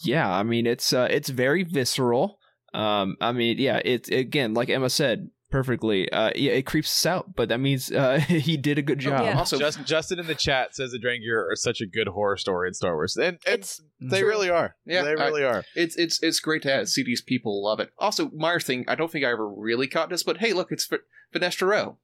[0.03, 2.39] yeah, I mean it's uh, it's very visceral.
[2.73, 6.11] Um, I mean, yeah, it's again like Emma said perfectly.
[6.11, 9.23] Uh, yeah, it creeps us out, but that means uh, he did a good job.
[9.25, 9.39] yeah.
[9.39, 12.67] Also, Just, Justin in the chat says the Drengir are such a good horror story
[12.69, 14.29] in Star Wars, and, and It's they True.
[14.29, 14.75] really are.
[14.85, 15.63] Yeah, they I- really are.
[15.77, 17.91] it's it's it's great to have, see these people love it.
[17.99, 20.87] Also, Myers thing, I don't think I ever really caught this, but hey, look, it's
[20.87, 20.97] v-
[21.33, 21.97] Vernestra Rwoh.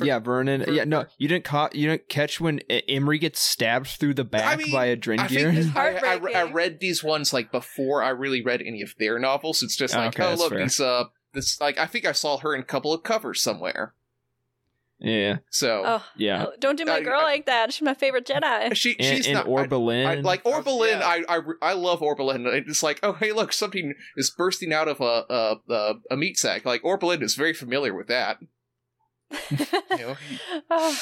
[0.00, 0.64] For- yeah, Vernon.
[0.64, 1.74] for- yeah, no, you didn't caught.
[1.76, 5.28] You didn't catch when I- Imri gets stabbed through the back mean, by a Drengir.
[5.28, 6.52] think I, I, I Heartbreaking.
[6.52, 9.62] read these ones like before I really read any of their novels.
[9.62, 10.58] It's just Oh, like, okay, oh that's look, fair.
[10.62, 13.94] these uh, this like I think I saw her in a couple of covers somewhere.
[15.02, 16.46] yeah, So oh, yeah.
[16.48, 17.72] oh, don't do my girl I- like that.
[17.72, 18.74] She's my favorite Jedi.
[18.74, 19.50] she And, she's and not I-
[20.06, 21.06] I, like Orbalin, Yeah.
[21.28, 22.44] I, I I love Orbalin.
[22.68, 26.36] It's like, oh hey, look, something is bursting out of a a, a, a meat
[26.38, 26.64] sack.
[26.66, 28.38] Like Orbalin is very familiar with that.
[29.50, 30.16] You know,
[30.70, 30.96] Oh,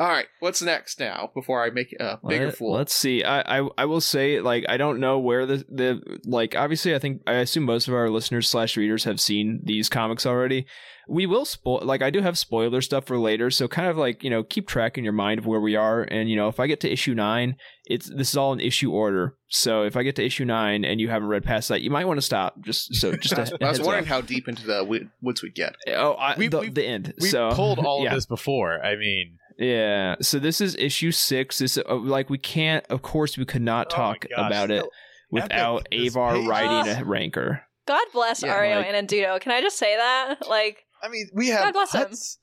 [0.00, 1.30] All right, what's next now?
[1.34, 2.72] Before I make a bigger Let, fool.
[2.72, 3.22] Let's see.
[3.22, 6.98] I, I I will say like I don't know where the the like obviously I
[6.98, 10.64] think I assume most of our listeners slash readers have seen these comics already.
[11.06, 14.24] We will spoil like I do have spoiler stuff for later, so kind of like
[14.24, 16.58] you know keep track in your mind of where we are, and you know if
[16.58, 19.36] I get to issue nine, it's this is all in issue order.
[19.48, 22.06] So if I get to issue nine and you haven't read past that, you might
[22.06, 22.58] want to stop.
[22.64, 24.08] Just so just a, I was wondering up.
[24.08, 24.82] how deep into the
[25.20, 25.74] woods we get.
[25.88, 27.12] Oh, I, We- the, we- the end.
[27.20, 28.10] We so pulled all yeah.
[28.10, 28.82] of this before.
[28.82, 30.16] I mean, Yeah.
[30.22, 31.58] So this is issue six.
[31.58, 32.84] This uh, like we can't.
[32.90, 34.88] Of course, we could not Oh talk gosh, about it no.
[35.30, 36.46] without Avar page.
[36.48, 37.00] writing Ah.
[37.00, 37.62] a rancor.
[37.86, 39.40] God bless Yeah, Ario like- Anindito.
[39.40, 40.48] Can I just say that?
[40.48, 41.92] Like, I mean, we God have bless.
[41.94, 42.36] Hutts,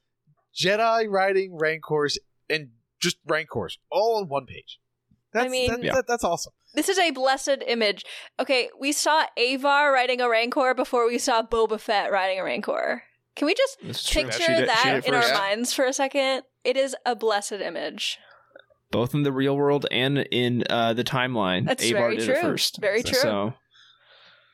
[0.55, 2.17] Jedi riding Rancors
[2.49, 4.79] and just Rancors all on one page.
[5.33, 5.93] That's, mean- that- Yeah.
[5.95, 6.53] that- that's awesome.
[6.73, 8.03] this is a blessed image.
[8.39, 13.03] Okay, we saw Avar riding a Rancor before we saw Boba Fett riding a Rancor.
[13.35, 14.23] Can we just This is true.
[14.23, 15.21] picture She did- that in our.
[15.27, 15.33] Yeah.
[15.37, 16.43] minds for a second?
[16.67, 18.17] It is a blessed image.
[18.91, 21.65] both in the real world and in uh, the timeline.
[21.65, 22.33] That's Avar very did true.
[22.35, 22.77] it first.
[22.81, 23.19] Very true.
[23.19, 23.53] So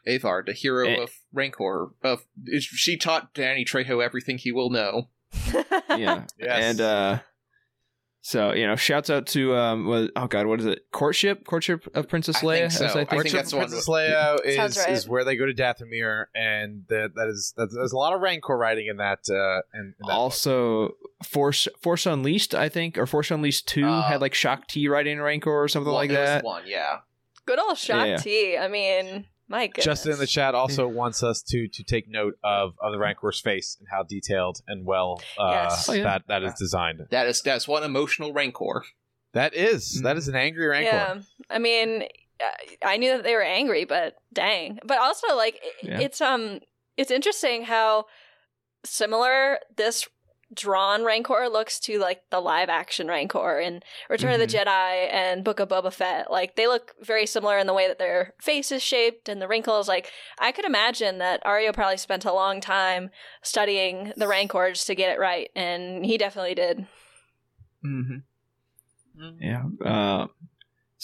[0.08, 1.02] Avar, the hero Eh.
[1.02, 2.26] of Rancor, of
[2.60, 5.10] she taught Danny Trejo everything he will know.
[5.90, 6.64] yeah, Yes.
[6.64, 7.20] and uh,
[8.26, 10.86] so you know, shouts out to um, what, oh god, what is it?
[10.92, 12.60] Courtship, courtship of Princess I Leia.
[12.60, 12.86] think so.
[12.86, 14.90] as I think that's of the one Princess with- Leia Sounds is, right.
[14.94, 18.22] is where they go to Dathomir, and that that is that, there's a lot of
[18.22, 19.20] Rancor riding in that.
[19.30, 20.14] Uh, in, in that book.
[20.14, 20.92] also
[21.26, 25.20] Force Force Unleashed, I think, or Force Unleashed Two Uh, had like Shaak Ti writing
[25.20, 26.44] a Rancor or something One- like there was that.
[26.46, 27.00] One, yeah.
[27.46, 28.16] Good old Shock Yeah.
[28.18, 28.58] T.
[28.58, 29.86] I mean, my goodness.
[29.86, 33.40] Justin in the chat also wants us to to take note of of the Rancor's
[33.40, 35.88] face and how detailed and well uh, Yes.
[35.90, 36.04] Oh, yeah.
[36.04, 37.00] that that is designed.
[37.12, 38.84] That is that's one emotional Rancor.
[39.34, 40.04] That is Mm.
[40.04, 40.96] that is an angry Rancor.
[40.96, 42.04] Yeah, I mean,
[42.42, 44.80] I- I knew that they were angry, but dang.
[44.86, 46.00] But also, like, it- Yeah.
[46.02, 46.60] it's um,
[46.98, 48.06] it's interesting how
[48.86, 50.08] similar this
[50.54, 55.44] drawn Rancor looks to like the live action Rancor in Return of the Jedi and
[55.44, 56.32] Book of Boba Fett.
[56.32, 59.48] Like, they look very similar in the way that their face is shaped and the
[59.48, 59.88] wrinkles.
[59.88, 63.10] Like, I could imagine that Ario probably spent a long time
[63.42, 66.86] studying the Rancor just to get it right, and he definitely did.
[67.86, 68.18] Mm-hmm.
[69.40, 69.64] Yeah.
[69.86, 70.28] Uh,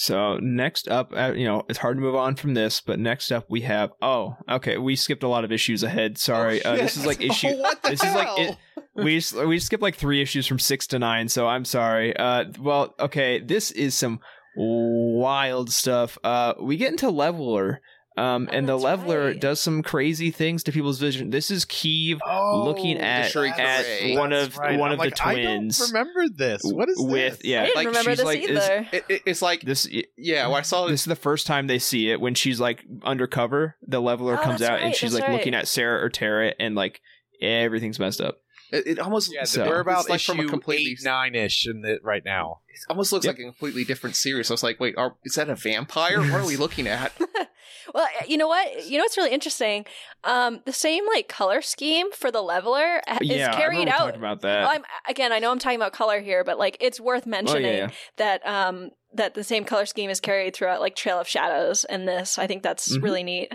[0.01, 3.33] so next up, uh, you know, it's hard to move on from this, but next
[3.33, 3.91] up we have.
[4.01, 4.77] Oh, okay.
[4.77, 6.17] We skipped a lot of issues ahead.
[6.17, 6.63] Sorry.
[6.63, 7.49] Oh, uh, this is like issue.
[7.57, 8.57] what the this is like it-
[8.95, 12.15] we we skipped like three issues from six to nine, so I'm sorry.
[12.15, 14.21] Uh, well, okay, this is some
[14.55, 16.17] wild stuff.
[16.23, 17.81] Uh, we get into Leveler,
[18.20, 19.39] um, Oh, and the Leveler right.
[19.39, 21.30] does some crazy things to people's vision.
[21.30, 24.78] This is Keeve Oh, looking at Shuriken at one of right.
[24.80, 26.61] one I'm of like, the I twins don't remember this.
[26.63, 27.45] What is with this?
[27.49, 28.88] yeah, I didn't like remember she's this like is- either.
[28.91, 30.47] It, it- it's like this yeah.
[30.47, 33.76] When I saw this is the first time they see it when she's like undercover.
[33.88, 35.32] The leveler Oh, comes out right, and she's like right.
[35.34, 37.01] looking at Sarah or Tara and like
[37.41, 38.39] everything's messed up.
[38.72, 41.36] It, it almost Yeah, So- we're about it's like issue from a completely eight nine
[41.36, 42.59] ish in it right now.
[42.70, 43.36] it almost looks Yep.
[43.36, 44.49] like a completely different series.
[44.49, 46.20] I was like, wait, are, is that a vampire?
[46.22, 47.11] What are we looking at?
[47.93, 48.86] Well, you know what?
[48.88, 49.84] You know what's really interesting?
[50.24, 54.05] Um, the same like color scheme for the leveler uh, is yeah, carried remember out.
[54.05, 54.70] talking about that.
[54.70, 57.63] I'm, again, I know I'm talking about color here, but like it's worth oh mentioning
[57.65, 57.89] yeah, yeah.
[58.17, 62.07] that um that the same color scheme is carried throughout like Trail of Shadows and
[62.07, 62.38] this.
[62.38, 63.01] I think that's Mhm.
[63.03, 63.53] really neat.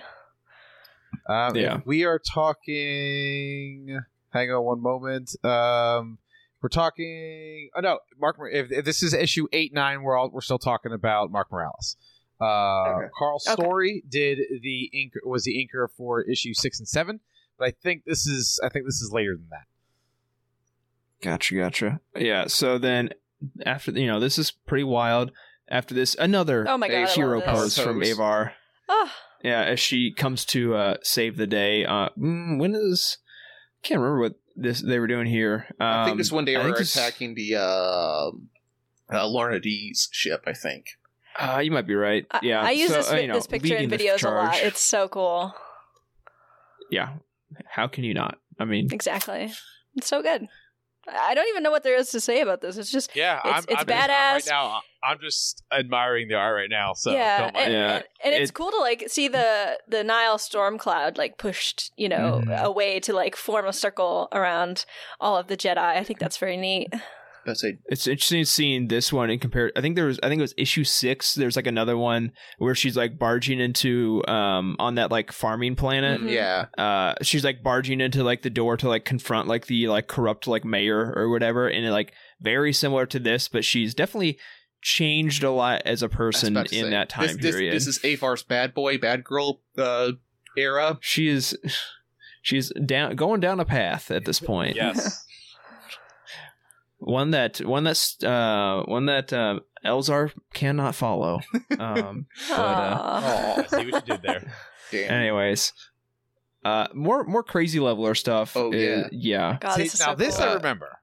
[1.28, 1.80] Um, Yeah.
[1.84, 4.00] we are talking.
[4.34, 5.30] Hang on one moment.
[5.44, 6.18] Um,
[6.60, 7.70] we're talking.
[7.76, 8.36] Oh no, Mark.
[8.36, 11.50] Mor- If, if this is issue eight nine, we're all we're still talking about Mark
[11.50, 11.96] Morales.
[12.40, 13.06] Uh, Okay.
[13.16, 13.52] Karl Okay.
[13.62, 17.20] Story did the ink was the inker for issue six and seven,
[17.58, 19.66] but I think this is I think this is later than that.
[21.22, 22.00] Gotcha, gotcha.
[22.16, 22.48] Yeah.
[22.48, 23.10] So then
[23.64, 25.32] after you know this is pretty wild.
[25.68, 28.52] After this, another Oh my god, I hero love pose from Avar.
[28.88, 29.10] Oh,
[29.42, 31.86] Yeah, as she comes to uh, save the day.
[31.86, 33.16] Uh, mm, when is?
[33.84, 35.66] I can't remember what this they were doing here.
[35.78, 38.32] Um, I think this one day I we think were this- attacking the uh, uh,
[39.10, 40.44] Lourna Dee's ship.
[40.46, 40.86] I think.
[41.38, 42.24] Uh, you might be right.
[42.42, 44.56] Yeah, I use So, this uh, you know, this picture in videos a lot.
[44.56, 45.52] It's so cool.
[46.90, 47.14] yeah.
[47.66, 48.38] How can you not?
[48.58, 49.52] I mean, Exactly.
[49.96, 50.46] It's so good.
[51.08, 52.76] I don't even know what there is to say about this.
[52.76, 54.32] It's just Yeah, It's- I'm, it's I'm, I'm badass.
[54.34, 54.80] right now.
[55.02, 56.94] I'm just admiring the art right now.
[56.94, 57.64] So yeah, don't mind.
[57.66, 57.94] and, Yeah.
[57.96, 61.92] and, and it's It- cool to like see the the Nihil storm cloud like pushed,
[61.96, 62.62] you know, Mhm.
[62.62, 64.86] away to like form a circle around
[65.20, 65.76] all of the Jedi.
[65.78, 66.92] I think that's very neat.
[67.46, 69.70] That's a it's interesting seeing this one and compare.
[69.76, 71.34] I think there was, I think it was issue six.
[71.34, 76.20] There's like another one where she's like barging into, um, on that like farming planet.
[76.20, 76.30] Mhm.
[76.30, 76.66] yeah.
[76.76, 80.46] Uh, she's like barging into like the door to like confront like the like corrupt
[80.46, 84.38] like mayor or whatever, and it, like very similar to this, but she's definitely
[84.82, 87.74] changed a lot as a person in say, that time this, this- period.
[87.74, 90.12] This, is Avar's bad boy, bad girl uh,
[90.56, 90.98] era.
[91.00, 91.56] she is,
[92.42, 94.76] she's down going down a path at this point.
[94.76, 95.26] Yes.
[97.04, 101.40] one that one that's uh one that uh Elzar cannot follow.
[101.78, 103.58] Um, but, uh, Aw.
[103.62, 104.52] I see what you did there.
[104.90, 105.10] Damn.
[105.12, 105.72] anyways,
[106.64, 108.56] uh, more more crazy leveler stuff.
[108.56, 109.08] Oh, Uh, yeah.
[109.12, 109.58] yeah.
[109.60, 110.46] God, See, this is now so this cool.
[110.46, 110.98] I Uh, remember.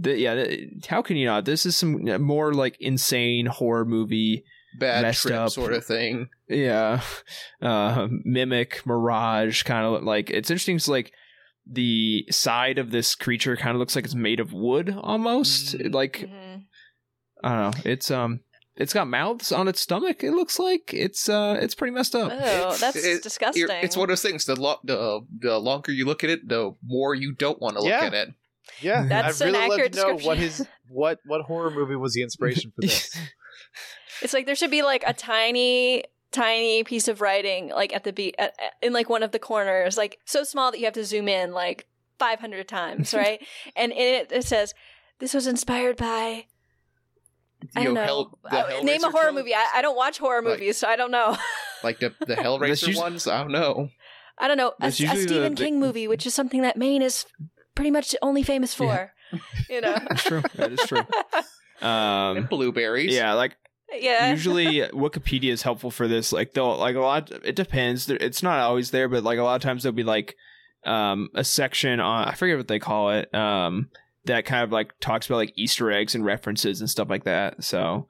[0.00, 1.44] The, yeah, the, how can you not?
[1.44, 4.44] This is some more like insane horror movie.
[4.78, 5.50] Bad messed trip up.
[5.50, 6.28] sort of thing.
[6.48, 7.00] Yeah,
[7.62, 10.76] uh, mimic mirage kind of like it's interesting.
[10.76, 11.12] It's like
[11.70, 15.76] the side of this creature kind of looks like it's made of wood almost.
[15.76, 15.92] Mm.
[15.94, 16.64] Like Mhm.
[17.44, 17.90] I don't know.
[17.90, 18.40] It's um,
[18.76, 20.22] it's got mouths on its stomach.
[20.24, 22.32] It looks like it's uh, it's pretty messed up.
[22.32, 23.60] Oh, that's it- disgusting.
[23.62, 24.44] You're- It's one of those things.
[24.44, 27.82] The, lo- the the longer you look at it, the more you don't want to
[27.82, 28.04] look Yeah.
[28.04, 28.28] at it.
[28.80, 30.42] Yeah, That's I'd an really love accurate to know what description.
[30.42, 33.14] his what what horror movie was the inspiration for this.
[34.22, 36.02] It's like there should be like a tiny,
[36.32, 39.38] tiny piece of writing, like at the be at, at- in like one of the
[39.38, 41.86] corners, like so small that you have to zoom in like
[42.18, 43.40] 500 times, right?
[43.76, 44.74] and in it it says,
[45.18, 46.46] "This was inspired by."
[47.74, 48.06] I don't know, know.
[48.06, 48.38] Hell-
[48.70, 49.36] the Uh, name a horror trilogy?
[49.42, 49.54] movie.
[49.54, 51.36] I, I don't watch horror Like- movies, so I don't know.
[51.84, 53.26] Like the the That's Hellraiser usually- ones.
[53.28, 53.90] I don't know.
[54.36, 54.72] I don't know.
[54.80, 57.24] A, a usually the- Stephen the- King movie, which is something that Maine is
[57.76, 59.12] pretty much only famous for.
[59.70, 59.92] You know.
[60.08, 60.42] That's true.
[60.56, 61.02] That is true.
[61.80, 63.14] Um, and blueberries.
[63.14, 63.56] yeah, like
[63.92, 64.30] yeah.
[64.32, 66.32] usually Wikipedia is helpful for this.
[66.32, 67.30] Like they'll like a lot.
[67.44, 68.08] It depends.
[68.08, 70.36] It's not always there, but like a lot of times there'll be like
[70.84, 73.90] um a section on I forget what they call it um
[74.26, 77.64] that kind of like talks about like Easter eggs and references and stuff like that.
[77.64, 78.06] So.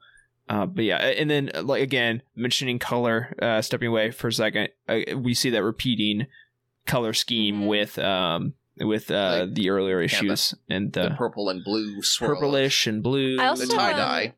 [0.47, 4.33] Uh, but yeah, and then uh, like again mentioning color, uh, stepping away for a
[4.33, 6.25] second, uh, we see that repeating
[6.87, 7.67] color scheme Mhm.
[7.67, 12.01] with um with uh Like, the earlier yeah, issues and The the, purple and blue
[12.01, 12.31] swirl.
[12.39, 13.37] purplish and blue.
[13.39, 14.33] I also, The tie um, dye.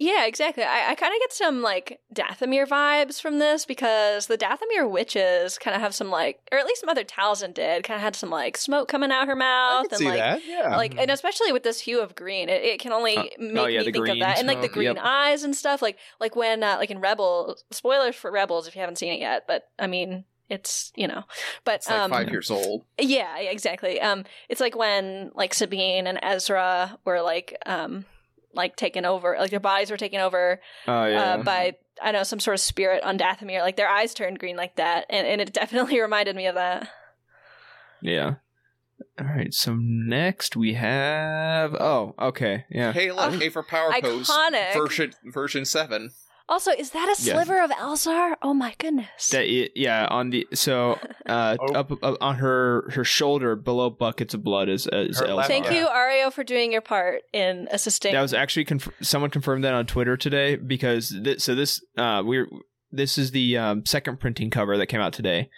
[0.00, 0.62] Yeah, exactly.
[0.62, 5.58] I, I kind of get some like Dathomir vibes from this because the Dathomir witches
[5.58, 8.30] kind of have some like, or at least Mother Talzin did, kind of had some
[8.30, 10.18] like smoke coming out her mouth can and see like.
[10.18, 10.46] that.
[10.46, 10.76] Yeah.
[10.76, 13.66] Like and especially with this hue of green, it, it can only Uh, make oh,
[13.66, 14.98] yeah, me think of green that, and like the green yep.
[15.04, 15.82] eyes and stuff.
[15.82, 19.18] Like like when uh, like in Rebels, spoilers for Rebels if you haven't seen it
[19.18, 21.24] yet, but I mean it's you know,
[21.64, 22.84] but It's like um, five years old.
[23.00, 24.00] yeah, yeah, exactly.
[24.00, 28.04] Um, it's like when like Sabine and Ezra were like um
[28.58, 32.20] like taken over, like their bodies were taken over oh yeah, uh, by I don't
[32.20, 33.62] know some sort of spirit on Dathomir.
[33.62, 36.90] Like their eyes turned green like that, and, and it definitely reminded me of that.
[38.02, 38.34] Yeah.
[39.20, 39.52] All right.
[39.54, 41.74] So next we have.
[41.74, 42.64] Oh, okay.
[42.70, 42.92] Yeah.
[42.92, 44.74] Hey, look, Uh, Avar Power Pose iconic.
[44.74, 46.10] version version seven.
[46.48, 47.34] Also, is that a Yeah.
[47.34, 48.36] sliver of Elzar?
[48.42, 49.28] Oh my goodness!
[49.30, 50.06] That i- yeah.
[50.10, 51.74] On the so uh Oh.
[51.74, 55.46] up, up on her her shoulder below buckets of blood is is Elzar.
[55.46, 58.12] Thank you, Ario, for doing your part in assisting.
[58.14, 62.22] That was actually conf- someone confirmed that on Twitter today because th- so this uh
[62.24, 62.46] we're
[62.90, 65.50] this is the um, second printing cover that came out today,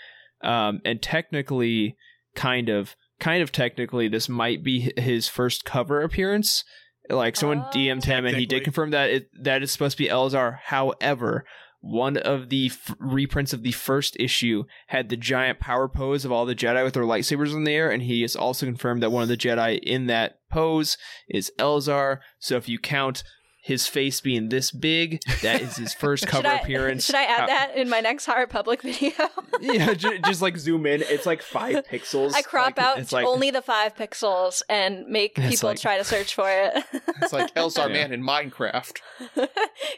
[0.43, 1.97] um and technically,
[2.35, 6.65] kind of kind of technically this might be his first cover appearance.
[7.09, 7.71] Like someone Oh.
[7.73, 10.59] DM'd him and he did confirm that it that is supposed to be Elzar.
[10.65, 11.45] However.
[11.83, 16.31] One of the f- reprints of the first issue had the giant power pose of
[16.31, 19.11] all the Jedi with their lightsabers in the air, and he has also confirmed that
[19.11, 22.19] one of the Jedi in that pose is Elzar.
[22.39, 23.23] So if you count
[23.71, 27.05] his face being this big, that is his first should cover I, appearance.
[27.07, 29.13] Should I add How- that in my next Hard Public video?
[29.61, 31.03] yeah, ju- just like zoom in.
[31.03, 32.33] It's like five pixels.
[32.35, 35.97] I crop Like, out It's like only the five pixels and make people like- try
[35.99, 36.85] to search for it.
[37.23, 37.93] It's like Elzar Yeah.
[37.95, 38.97] Man in Minecraft.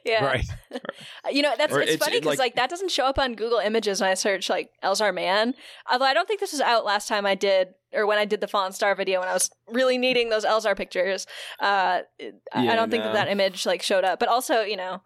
[0.04, 0.44] yeah, right.
[1.30, 3.34] You know, that's Or it's, it's- funny because like- like, that doesn't show up on
[3.34, 5.54] Google Images when I search like Elzar Mann.
[5.90, 8.40] Although I don't think this was out last time I did, or when I did
[8.40, 11.26] the Fallen Star video when I was really needing those Elzar pictures.
[11.60, 14.18] Uh, it- I- I don't think that that image like showed up.
[14.18, 15.02] But also, you know.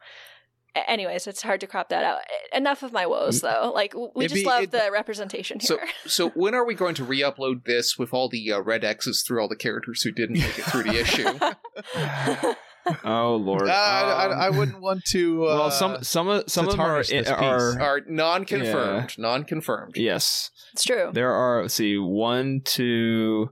[0.86, 2.18] Anyways, it's hard to crop that out.
[2.52, 3.72] Enough of my woes, though.
[3.74, 5.86] Like we It'd just be- love it- the representation So, here.
[6.04, 9.40] so when are we going to re-upload this with all the uh, red X's through
[9.40, 12.52] all the characters who didn't make it through the issue?
[13.04, 13.68] oh lord.
[13.68, 15.44] Uh, I, Um, I, I wouldn't want to.
[15.46, 17.80] Uh, well, some some of some of them are, are.
[17.80, 19.16] Are non-confirmed.
[19.18, 19.96] Non-confirmed.
[19.96, 20.50] yes.
[20.72, 21.10] it's true.
[21.12, 21.62] There are.
[21.62, 21.98] Let's see.
[21.98, 23.50] One, two.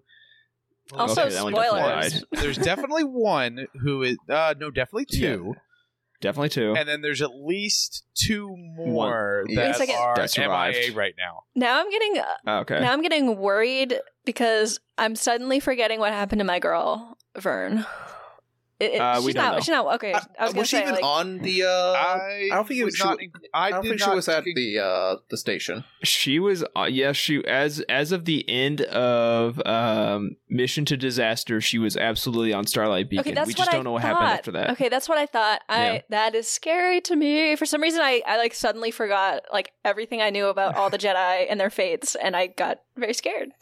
[0.93, 2.24] Also, Okay, that one definitely spoilers.
[2.32, 4.16] there's definitely one who is.
[4.28, 5.55] Uh, no, definitely two.
[6.20, 6.74] Definitely two.
[6.74, 10.76] And then there's at least two more Wait a that are That survived.
[10.78, 11.43] MIA right now.
[11.55, 12.80] Now I'm getting Oh, okay.
[12.80, 17.85] Now I'm getting worried because I'm suddenly forgetting what happened to my girl Vern.
[18.85, 19.61] It, it- Uh, she's don't know.
[19.61, 20.14] She's not okay.
[20.39, 21.62] I was was she say even like, on the?
[21.64, 23.18] Uh, I, I don't think it was was- not.
[23.20, 25.85] she- I, I don't think she was at the uh, the station.
[26.03, 31.61] She was uh, yes, she as as of the end of um Mission to Disaster,
[31.61, 33.20] she was absolutely on Starlight Beacon.
[33.26, 34.20] okay, that's we just I don't know what thought.
[34.20, 34.70] happened after that.
[34.70, 35.62] Okay, that's what I thought.
[35.68, 36.01] I Yeah.
[36.11, 37.57] that is scary to me.
[37.57, 40.99] For some reason, I I like suddenly forgot like everything I knew about all the
[41.05, 43.51] Jedi and their fates, and I got very scared.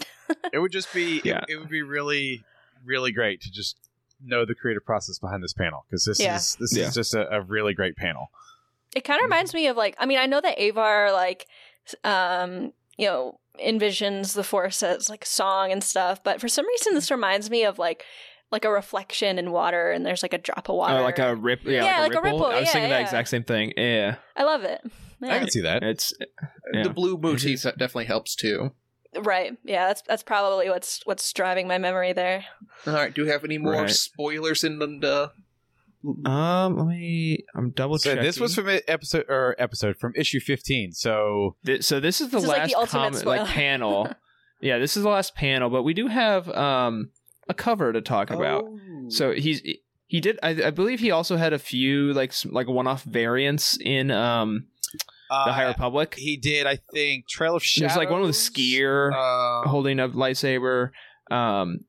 [0.52, 1.20] It would just be.
[1.24, 1.40] Yeah.
[1.46, 2.42] It, it would be really,
[2.86, 3.76] really great to just
[4.24, 6.36] know the creative process behind this panel because this Yeah.
[6.36, 6.88] is this Yeah.
[6.88, 8.30] is just a, a really great panel.
[8.94, 11.46] It kind of reminds me of like I mean I know that Avar like
[12.04, 16.94] um you know envisions the force as like song and stuff, but for some reason
[16.94, 18.04] this reminds me of like
[18.50, 20.98] like a reflection in water and there's like a drop of water.
[20.98, 21.64] Oh, like a rip.
[21.64, 22.38] Yeah, Yeah, like, like a a ripple.
[22.40, 23.72] ripple, I was yeah, thinking that exact same thing.
[23.76, 24.80] Yeah, I love it.
[25.22, 25.82] I can see that.
[25.82, 26.12] it's
[26.74, 26.82] Yeah.
[26.82, 27.62] The blue motif is.
[27.62, 28.72] definitely helps too.
[29.20, 29.56] Right.
[29.64, 32.44] Yeah, that's that's probably what's what's driving my memory there.
[32.86, 33.90] All right, do we have any more Right.
[33.90, 35.30] spoilers in the?
[36.24, 36.76] um.
[36.78, 37.44] Let me.
[37.54, 38.24] I'm double So checking.
[38.24, 40.92] this was from episode or episode from issue fifteen.
[40.92, 44.08] So Thi- so this is the This is like last the ultimate comment, like panel.
[44.60, 47.10] yeah, this is the last panel, but we do have um
[47.48, 48.64] a cover to talk about.
[48.64, 48.78] Oh.
[49.08, 49.60] So he's
[50.06, 50.38] he did.
[50.42, 54.66] I, I believe he also had a few like like one off variants in um
[55.33, 56.14] uh, the High Republic.
[56.16, 57.91] he did, I think, Trail of Shadows.
[57.95, 60.91] There's like one with a Sskeer Uh, holding a lightsaber.
[61.30, 61.80] Um,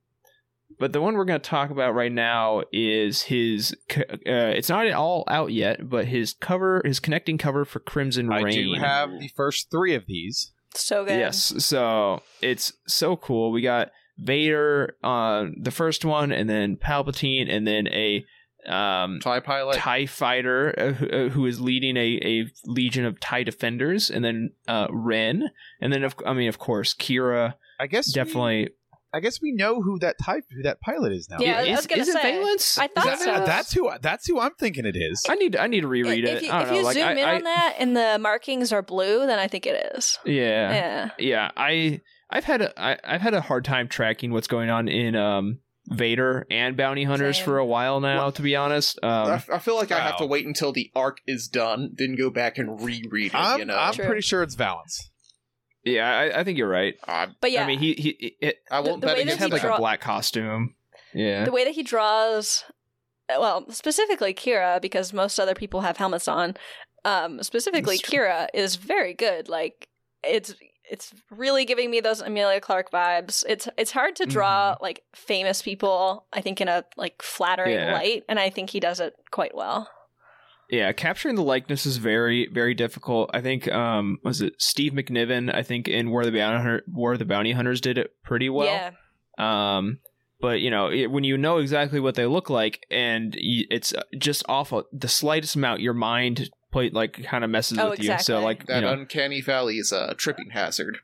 [0.80, 3.76] but the one we're going to talk about right now is his.
[3.96, 8.42] Uh, it's not all out yet, but his cover, his connecting cover for Crimson I
[8.42, 8.74] Reign.
[8.76, 10.52] do have the first three of these.
[10.76, 11.20] So good.
[11.20, 13.52] Yes, so it's so cool.
[13.52, 18.26] We got Vader on the first one, and then Palpatine, and then a
[18.68, 19.78] um, Tie pilot.
[19.78, 24.24] Tie fighter uh, who, uh, who is leading a, a legion of Tie defenders, and
[24.24, 25.50] then uh, Ren,
[25.82, 27.56] and then of, I mean, of course, Qi'ra.
[27.80, 28.70] I guess we- Definitely,
[29.16, 31.38] I guess we know who that type who that pilot is now.
[31.40, 32.32] Yeah, I is, was gonna is it say.
[32.40, 32.78] Valance?
[32.80, 33.46] I thought that- so.
[33.46, 35.24] that's who that's who I'm thinking it is.
[35.30, 36.44] I need I need to reread if it.
[36.46, 36.80] you, I if don't know.
[36.80, 39.48] you like, zoom I, in I- on that and the markings are blue, then I
[39.48, 40.18] think it is.
[40.26, 41.10] yeah, Yeah.
[41.20, 41.52] yeah.
[41.56, 45.16] I I've had a I, I've had a hard time tracking what's going on in
[45.16, 47.46] um Vader and Bounty Hunters Same.
[47.46, 48.30] for a while now.
[48.30, 51.18] to be honest, um, I, I feel like I have to wait until the arc
[51.28, 53.36] is done, then go back and reread it.
[53.36, 54.06] I'm, you know, I'm True.
[54.06, 55.12] pretty sure it's Valance.
[55.84, 56.96] yeah, I, I think you're right.
[57.08, 59.32] I, But yeah, I mean, he he it, I won't the bet way he that
[59.32, 60.76] just had like draw- a black costume.
[61.14, 62.64] Yeah, the way that he draws,
[63.30, 66.56] well, specifically Qi'ra, because most other people have helmets on.
[67.06, 69.50] Um, specifically, Qi'ra is very good.
[69.50, 69.90] Like
[70.24, 70.56] it's
[70.94, 73.44] it's really giving me those Emilia Clarke vibes.
[73.48, 76.26] It's it's hard to draw like famous people.
[76.32, 77.94] I think in a like flattering Yeah.
[77.94, 79.90] light, and I think he does it quite well.
[80.70, 80.92] yeah.
[80.94, 83.30] Capturing the likeness is very very difficult.
[83.34, 85.54] I think um was it Steve McNiven?
[85.54, 88.12] I think in War of the Bounty Hunter, War of the Bounty Hunters did it
[88.24, 88.68] pretty well.
[88.68, 88.92] yeah,
[89.40, 90.00] Um,
[90.40, 94.44] but you know, it, when you know exactly what they look like, and it's just
[94.50, 98.18] awful, the slightest amount, your mind play like kind of messes Oh, with you.
[98.20, 100.98] So like, that you know, uncanny valley is a tripping hazard.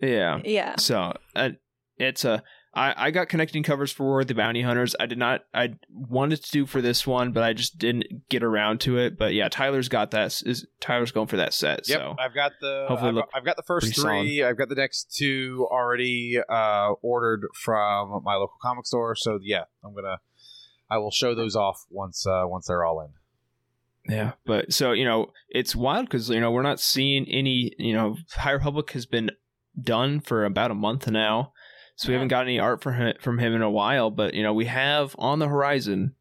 [0.00, 0.40] yeah.
[0.44, 0.76] yeah.
[0.76, 1.50] So uh,
[1.96, 2.42] it's a.
[2.74, 4.96] I, I got connecting covers for War of the Bounty Hunters.
[4.98, 5.44] I did not.
[5.52, 9.18] I wanted to do for this one, but I just didn't get around to it.
[9.18, 10.40] But yeah, Tyler's got that.
[10.46, 11.86] Is Tyler's going for that set?
[11.86, 14.42] Yep, So I've got the Hopefully I've, look I've got the first pretty three.
[14.42, 19.16] I've got the next two already uh, ordered from my local comic store.
[19.16, 20.20] So yeah, I'm gonna
[20.88, 23.10] I will show those off once uh, once they're all in.
[24.08, 27.72] Yeah, but so you know, it's wild because you know we're not seeing any.
[27.78, 29.30] You know, High Republic has been
[29.80, 31.52] done for about a month now,
[31.96, 32.18] so we Yeah.
[32.18, 34.10] haven't got any art from him, from him in a while.
[34.10, 36.14] But you know, we have on the horizon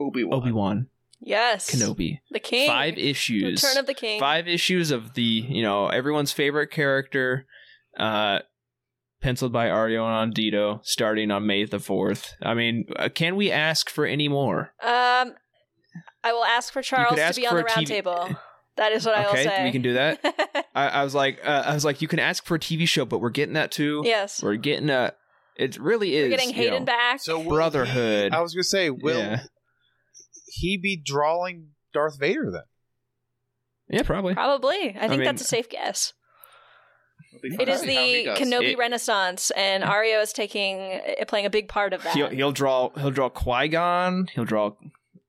[0.00, 0.40] Obi Wan.
[0.40, 0.88] Obi Wan
[1.24, 4.18] Yes, Kenobi, the king, five issues, Return of the King.
[4.18, 7.46] five issues of the you know everyone's favorite character,
[7.96, 8.40] uh,
[9.20, 12.34] penciled by Ario Anindito, starting on May the fourth.
[12.42, 14.74] I mean, uh, can we ask for any more?
[14.82, 15.34] Um,
[16.24, 18.28] I will ask for Charles to be on the roundtable.
[18.28, 18.38] TV.
[18.76, 19.64] That is what I will say.
[19.64, 20.66] we can do that.
[20.74, 23.04] I, I was like, uh, I was like, you can ask for a TV show,
[23.04, 24.00] but we're getting that too.
[24.02, 25.12] yes, We're getting a.
[25.56, 26.24] It really is.
[26.24, 27.20] we're getting you Hayden know, back.
[27.20, 28.32] So Brotherhood.
[28.32, 29.42] he- I was gonna say, will Yeah.
[30.46, 32.62] he be drawing Darth Vader then?
[33.90, 34.32] Yeah, probably.
[34.32, 36.14] Probably, I think mean- that's a safe guess.
[37.34, 38.30] It'll be It fun is to see how he the.
[38.56, 42.14] Kenobi It- Renaissance, and Ario is taking uh, playing a big part of that.
[42.14, 42.88] He'll, he'll draw.
[42.98, 44.28] He'll draw Qui Gon.
[44.34, 44.70] He'll draw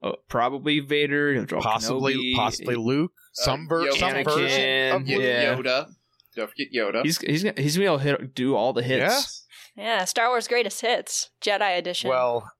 [0.03, 1.45] uh, probably Vader.
[1.45, 2.35] Possibly, Kenobi.
[2.35, 3.11] possibly Luke.
[3.33, 3.97] Some, ver- Yoda.
[3.97, 5.55] some version of yeah.
[5.55, 5.87] Yoda.
[6.35, 7.03] Don't forget Yoda.
[7.03, 9.47] He's he's gonna, he's gonna be able to hit, do all the hits.
[9.75, 9.83] Yeah.
[9.83, 12.09] yeah, Star Wars Greatest Hits, Jedi Edition.
[12.09, 12.51] Well,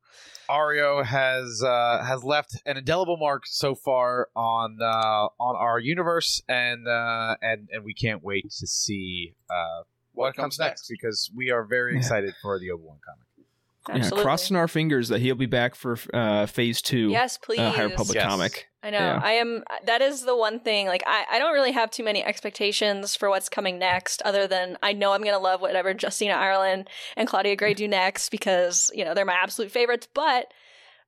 [0.49, 6.41] Ario has uh, has left an indelible mark so far on uh, on our universe,
[6.47, 9.83] and uh, and and we can't wait to see uh,
[10.13, 11.99] what, comes next because we are very Yeah.
[11.99, 13.27] excited for the Obi Wan comic.
[13.89, 14.17] Absolutely.
[14.19, 17.09] Yeah, crossing our fingers that he'll be back for uh, phase two.
[17.09, 17.59] yes, please.
[17.59, 18.25] uh, High Republic Yes.
[18.27, 18.67] comic.
[18.81, 18.97] I know.
[18.97, 19.19] Yeah.
[19.23, 19.63] I am.
[19.85, 20.87] That is the one thing.
[20.87, 24.77] Like, I, I don't really have too many expectations for what's coming next, other than
[24.83, 28.91] I know I'm going to love whatever Justina Ireland and Claudia Gray do next because,
[28.93, 30.07] you know, they're my absolute favorites.
[30.13, 30.47] But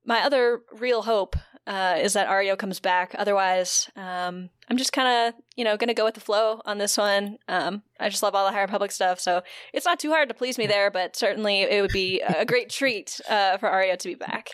[0.06, 1.36] my other real hope
[1.68, 3.16] uh, is that Ario comes back.
[3.18, 6.78] Otherwise, um, I'm just kind of you know going to go with the flow on
[6.78, 7.38] this one.
[7.48, 9.42] Um, I just love all the High Republic stuff, so
[9.74, 10.92] it's not too hard to please me there.
[10.92, 14.50] But certainly, it would be a great treat uh, for Ario to be back.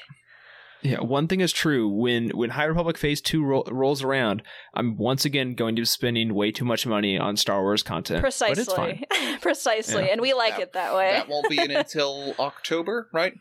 [0.84, 1.88] Yeah, one thing is true.
[1.88, 4.41] When when High Republic Phase Two ro- rolls around,
[4.74, 8.24] I'm once again going to be spending way too much money on Star Wars content.
[8.24, 9.05] But it's fine.
[9.07, 10.12] Precisely, precisely, Yeah.
[10.14, 11.12] and we like That- it that way.
[11.12, 13.34] That won't be in until October, right?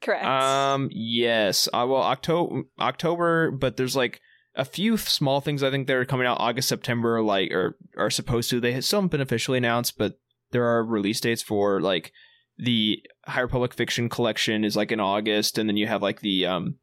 [0.00, 0.24] Correct.
[0.24, 1.68] Um, yes.
[1.72, 4.20] Uh, well, October, October, but there's like
[4.54, 8.10] a few small things I think that are coming out August, September, like or are
[8.10, 8.60] supposed to.
[8.60, 10.18] They haven't been officially announced, but
[10.50, 12.12] there are release dates for like
[12.56, 16.46] the High Republic Fiction Collection is like in August, and then you have like the
[16.46, 16.76] um.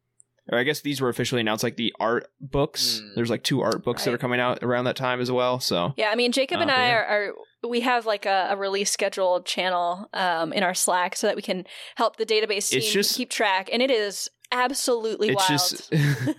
[0.52, 3.00] Or I guess these were officially announced, like the art books.
[3.00, 3.08] Hmm.
[3.16, 5.58] There's like two art books that are coming out around that time as well.
[5.58, 6.94] So Yeah, I mean, Jacob Uh, and I yeah.
[6.94, 11.26] are, are we have like a, a release scheduled channel um, in our Slack so
[11.26, 11.64] that we can
[11.96, 15.48] help the database team just- keep track, and it is absolutely it's wild.
[15.48, 15.92] just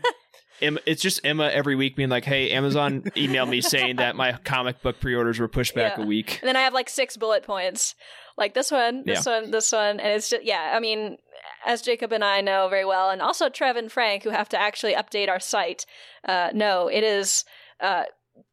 [0.61, 4.81] It's just Emma every week being like, "Hey, Amazon emailed me saying that my comic
[4.81, 6.03] book pre-orders were pushed back Yeah.
[6.03, 7.95] a week." and then I have like six bullet points,
[8.37, 10.71] like this one, this one, this one, and it's just yeah.
[10.73, 11.17] I mean,
[11.65, 14.59] as Jacob and I know very well, and also Trev and Frank, who have to
[14.59, 15.85] actually update our site.
[16.27, 17.43] Uh, no, it is.
[17.79, 18.03] Uh,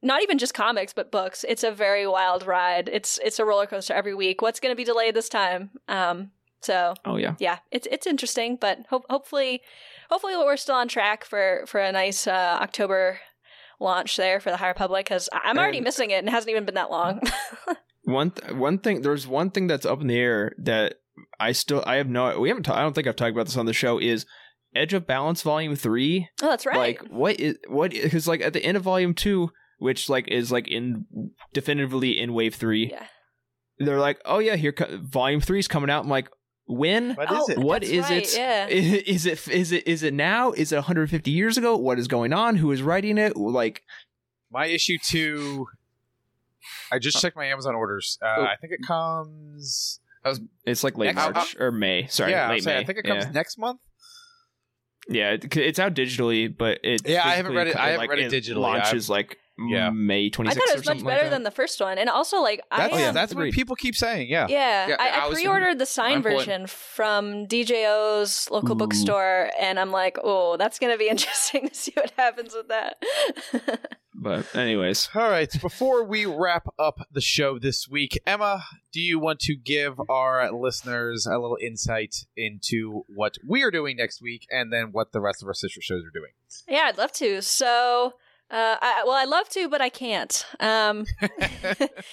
[0.02, 1.44] not even just comics, but books.
[1.46, 2.88] It's a very wild ride.
[2.92, 4.40] It's it's a roller coaster every week.
[4.42, 5.70] What's going to be delayed this time?
[5.88, 6.30] Um,
[6.62, 7.34] so Oh yeah.
[7.38, 9.60] yeah, it's it's interesting, but ho- hopefully,
[10.14, 13.18] hopefully we're still on track for for a nice uh, October
[13.80, 16.50] launch there for the High Republic because I'm already And- missing it and it hasn't
[16.50, 17.20] even been that long.
[18.04, 20.96] One th- one thing there's one thing that's up in the air that
[21.40, 23.56] I still I have no we haven't ta- I don't think I've talked about this
[23.56, 24.26] on the show is
[24.76, 26.28] Edge of Balance Volume 3.
[26.42, 26.76] oh, that's right.
[26.76, 30.52] Like what is what cuz like at the end of Volume 2 which like is
[30.52, 31.06] like in
[31.54, 32.90] definitively in Wave 3.
[32.92, 33.06] Yeah.
[33.78, 36.28] They're like, "Oh yeah, here co- Volume 3 is coming out." I'm like,
[36.66, 37.58] "When?" What Oh, it?
[37.58, 38.34] What That's is right, it?
[38.36, 38.66] yeah.
[38.68, 40.52] Is it is it is it now?
[40.52, 41.76] Is it 150 years ago?
[41.76, 42.56] What is going on?
[42.56, 43.36] Who is writing it?
[43.36, 43.82] Like
[44.50, 45.66] My issue two.
[46.90, 48.18] I just checked my Amazon orders.
[48.22, 48.42] Uh, Oh.
[48.44, 50.00] I think it comes.
[50.64, 52.06] it's like late Next- March or May.
[52.06, 52.78] Sorry, yeah, I'm late May.
[52.78, 53.30] I think it comes Yeah.
[53.32, 53.80] next month.
[55.08, 58.10] Yeah, it, it's out digitally, but it Yeah, I haven't read it- I haven't like,
[58.10, 58.56] read it digitally.
[58.56, 59.90] Launches like Yeah.
[59.90, 62.60] May twenty I thought it was much better than the first one, and also like
[62.70, 63.08] I That's, Oh, yeah.
[63.08, 64.28] am- that's what people keep saying.
[64.28, 64.46] Yeah.
[64.48, 68.76] Yeah, Yeah, I, I I pre-ordered the signed version from DJO's local Ooh.
[68.76, 72.96] bookstore, and I'm like, oh, that's gonna be interesting to see what happens with that.
[74.16, 75.50] But anyways, All right.
[75.60, 80.50] Before we wrap up the show this week, Emma, do you want to give our
[80.52, 85.20] listeners a little insight into what we are doing next week, and then what the
[85.20, 86.30] rest of our sister shows are doing?
[86.68, 87.42] yeah, I'd love to.
[87.42, 88.14] So,
[88.54, 90.46] uh, I, well, I'd love to, but I can't.
[90.60, 91.04] Um,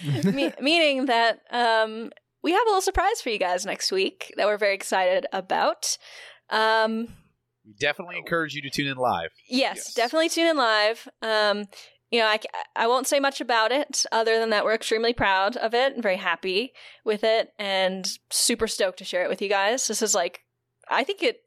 [0.03, 2.11] me- meaning that um,
[2.43, 5.97] we have a little surprise for you guys next week that we're very excited about.
[6.49, 7.07] Um,
[7.65, 9.29] we definitely encourage you to tune in live.
[9.47, 9.93] Yes, Yes.
[9.93, 11.07] definitely tune in live.
[11.21, 11.65] Um,
[12.09, 12.39] you know, I,
[12.75, 16.03] I won't say much about it other than that we're extremely proud of it and
[16.03, 16.73] very happy
[17.05, 19.87] with it and super stoked to share it with you guys.
[19.87, 20.41] This is like,
[20.89, 21.37] I think it,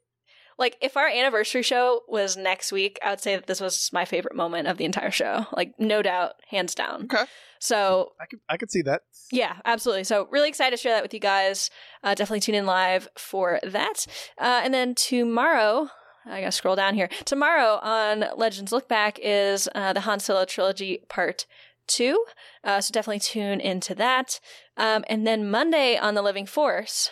[0.57, 4.05] like, if our anniversary show was next week, I would say that this was my
[4.05, 5.45] favorite moment of the entire show.
[5.51, 7.03] Like, no doubt, hands down.
[7.05, 7.25] Okay.
[7.59, 9.01] So, I could I could see that.
[9.31, 10.03] yeah, absolutely.
[10.03, 11.69] So really excited to share that with you guys.
[12.03, 14.05] Uh, definitely tune in live for that.
[14.37, 15.89] Uh, and then tomorrow,
[16.25, 17.09] I gotta scroll down here.
[17.25, 21.45] Tomorrow on Legends Look Back is uh, the Han Solo trilogy part
[21.87, 22.23] two.
[22.63, 24.39] Uh, so definitely tune into that.
[24.77, 27.09] Um, and then Monday on the Living Force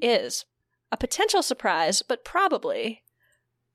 [0.00, 0.44] is
[0.92, 3.02] a potential surprise, but probably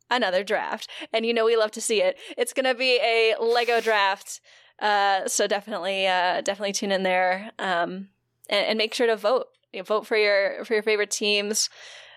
[0.09, 0.87] another draft.
[1.11, 2.17] And you know we love to see it.
[2.37, 4.39] It's gonna be a Lego draft.
[4.79, 8.09] Uh, so definitely, uh, definitely tune in there, um,
[8.49, 9.47] and, and make sure to vote.
[9.73, 11.69] You know, vote for your for your favorite teams.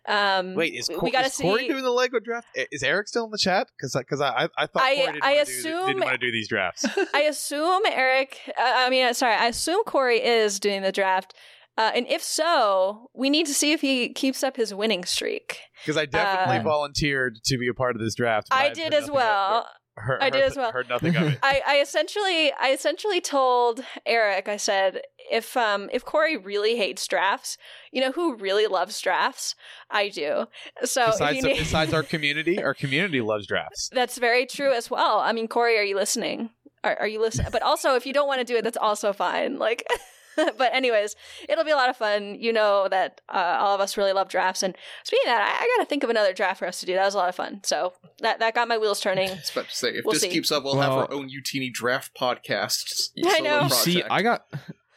[0.07, 2.46] Um, Wait, is, we- Cor- we gotta is Corey see- doing the Lego draft?
[2.55, 3.66] Is Eric still in the chat?
[3.76, 6.01] Because because I, I I thought I- Corey didn't, I want, to do, assume- didn't
[6.05, 6.86] want to do these drafts.
[7.14, 8.38] I assume Eric.
[8.48, 9.34] Uh, I mean, sorry.
[9.34, 11.34] I assume Corey is doing the draft,
[11.80, 15.58] uh, and if so, we need to see if he keeps up his winning streak.
[15.82, 18.48] Because I definitely Uh, volunteered to be a part of this draft.
[18.50, 19.66] I I've did as well.
[19.96, 20.72] heard- I did heard- as well.
[20.72, 21.38] Heard nothing of it.
[21.42, 25.00] I, I essentially I essentially told Eric, I said,
[25.30, 27.56] if um if Corey really hates drafts,
[27.92, 29.54] you know who really loves drafts?
[29.90, 30.46] I do.
[30.84, 33.90] So besides, need- besides our community, our community loves drafts.
[33.92, 35.20] that's very true as well.
[35.20, 36.50] I mean, Corey, are you listening?
[36.82, 37.48] Are, are you listening?
[37.52, 39.58] But also, if you don't want to do it, that's also fine.
[39.58, 39.80] Like,
[40.58, 41.17] but anyways,
[41.49, 42.37] it'll be a lot of fun.
[42.41, 44.62] You know that uh, all of us really love drafts.
[44.62, 46.87] And speaking of that, I, I got to think of another draft for us to
[46.87, 46.95] do.
[46.95, 47.61] That was a lot of fun.
[47.64, 49.29] So that that got my wheels turning.
[49.30, 50.30] I was about to say, if We'll this see.
[50.30, 53.11] keeps up, we'll Well- have our own Youtini draft podcast.
[53.25, 53.62] I know.
[53.62, 54.03] you see.
[54.03, 54.46] I got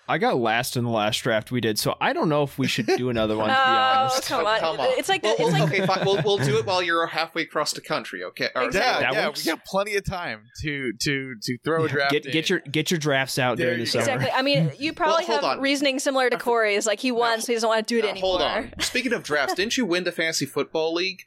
[0.07, 2.67] I got last in the last draft we did, so I don't know if we
[2.67, 3.47] should do another one.
[3.47, 4.59] To be Oh, come on.
[4.59, 4.88] Come on.
[4.97, 6.05] It's like Well, it's well, like okay, fine.
[6.05, 8.23] We'll, we'll do it while you're halfway across the country.
[8.25, 8.49] Okay.
[8.53, 9.03] Or- Exactly.
[9.05, 9.45] Yeah, That yeah, works.
[9.45, 12.11] we got plenty of time to to to throw a draft.
[12.11, 12.31] get in.
[12.34, 14.01] get your get your drafts out There during the summer.
[14.03, 14.31] exactly.
[14.31, 15.61] I mean, you probably hold have on.
[15.61, 16.85] reasoning similar to Corey's.
[16.85, 18.30] Like he won, Now, so he doesn't want to do it Now, anymore.
[18.31, 18.73] hold on.
[18.80, 21.21] Speaking of drafts, didn't you win the fantasy football league?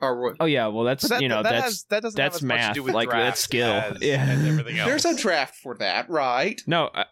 [0.00, 0.36] Or what?
[0.40, 2.42] Oh yeah, well that's that, you know that that's has, that doesn't that's have as
[2.42, 3.70] much math, to do with like, that's drafts skill.
[3.70, 4.24] as, Yeah.
[4.24, 4.88] as everything else.
[4.88, 6.60] There's a draft for that, right?
[6.66, 6.90] no.
[6.94, 7.04] I,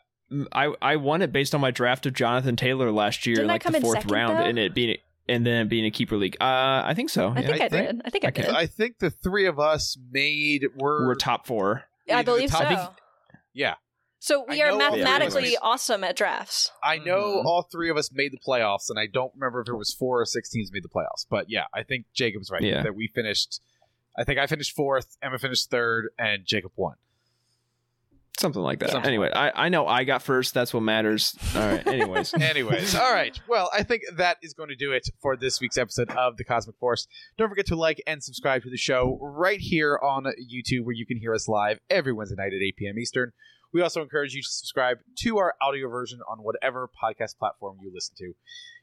[0.52, 3.62] I I won it based on my draft of Jonathan Taylor last year, Didn't like
[3.62, 4.42] come the in fourth second, round, though?
[4.44, 4.96] and it being
[5.28, 6.36] and then being a keeper league.
[6.40, 7.28] Uh, I think so.
[7.28, 7.46] I yeah.
[7.46, 8.02] think I I, think- did.
[8.04, 8.42] I think I okay.
[8.42, 8.50] did.
[8.50, 11.84] I think the three of us made were We're top four.
[12.12, 12.58] I believe so.
[12.58, 12.98] top-
[13.52, 13.74] Yeah,
[14.20, 16.70] So we I are know all three of mathematically awesome at drafts.
[16.82, 17.44] I know Mhm.
[17.44, 20.20] all three of us made the playoffs, and I don't remember if it was four
[20.20, 21.26] or six teams made the playoffs.
[21.28, 22.82] But yeah, I think Jacob's right Yeah.
[22.82, 23.60] that we finished.
[24.16, 26.94] I think I finished fourth, Emma finished third, and Jacob won.
[28.38, 28.90] Something like that.
[28.90, 30.54] Something anyway, I, I know I got first.
[30.54, 31.36] That's what matters.
[31.54, 31.86] All right.
[31.86, 33.38] Anyways, Anyways, all right.
[33.48, 36.44] Well, I think that is going to do it for this week's episode of the
[36.44, 37.08] Cosmic Force.
[37.36, 41.06] Don't forget to like and subscribe to the show right here on YouTube, where you
[41.06, 42.98] can hear us live every Wednesday night at 8 p.m.
[42.98, 43.32] Eastern.
[43.72, 47.90] We also encourage you to subscribe to our audio version on whatever podcast platform you
[47.92, 48.32] listen to.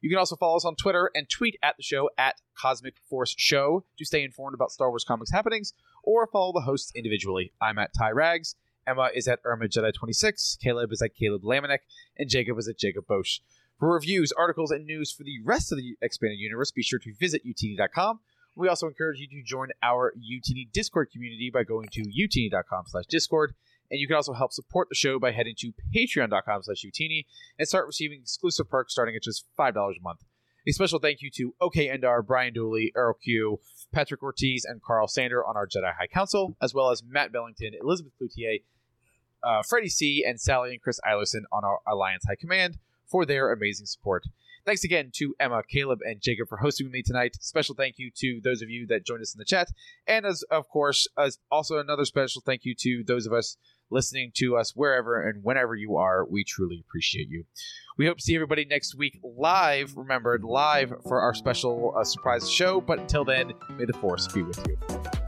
[0.02, 3.34] You can also follow us on Twitter and tweet at the show at Cosmic Force
[3.38, 5.74] Show to stay informed about Star Wars comics happenings,
[6.04, 7.52] or follow the hosts individually.
[7.60, 8.56] I'm at Ty Rags.
[8.88, 10.58] Emma is at Irma Jedi 26.
[10.62, 11.80] Caleb is at Caleb Lamanek
[12.18, 13.40] and Jacob is at Jacob Bosch.
[13.80, 17.14] For reviews, articles, and news for the rest of the expanded universe, be sure to
[17.20, 18.20] visit youtini.com.
[18.56, 23.06] We also encourage you to join our Youtini Discord community by going to youtini.com slash
[23.08, 23.54] discord.
[23.92, 27.26] And you can also help support the show by heading to patreon.com slash utini
[27.60, 30.22] and start receiving exclusive perks starting at just $5 a month.
[30.68, 31.96] A special thank you to OK
[32.26, 33.60] Brian Dooley, Earl Q,
[33.94, 37.74] Patrick Ortiz, and Carl Sander on our Jedi High Council, as well as Matt Bellington,
[37.80, 38.64] Elizabeth Cloutier,
[39.46, 43.52] uh, Freddie C, and Sally and Chris Eilerson on our Alliance High Command for their
[43.52, 44.26] amazing support.
[44.66, 47.38] Thanks again to Emma, Caleb, and Jacob for hosting me tonight.
[47.40, 49.70] Special thank you to those of you that joined us in the chat,
[50.08, 53.58] and as of course, as also another special thank you to those of us
[53.92, 56.26] listening to us wherever and whenever you are.
[56.26, 57.46] We truly appreciate you.
[57.98, 59.96] We hope to see everybody next week live.
[59.96, 62.82] Remembered live for our special uh, surprise show.
[62.82, 65.25] But until then, may the force be with you.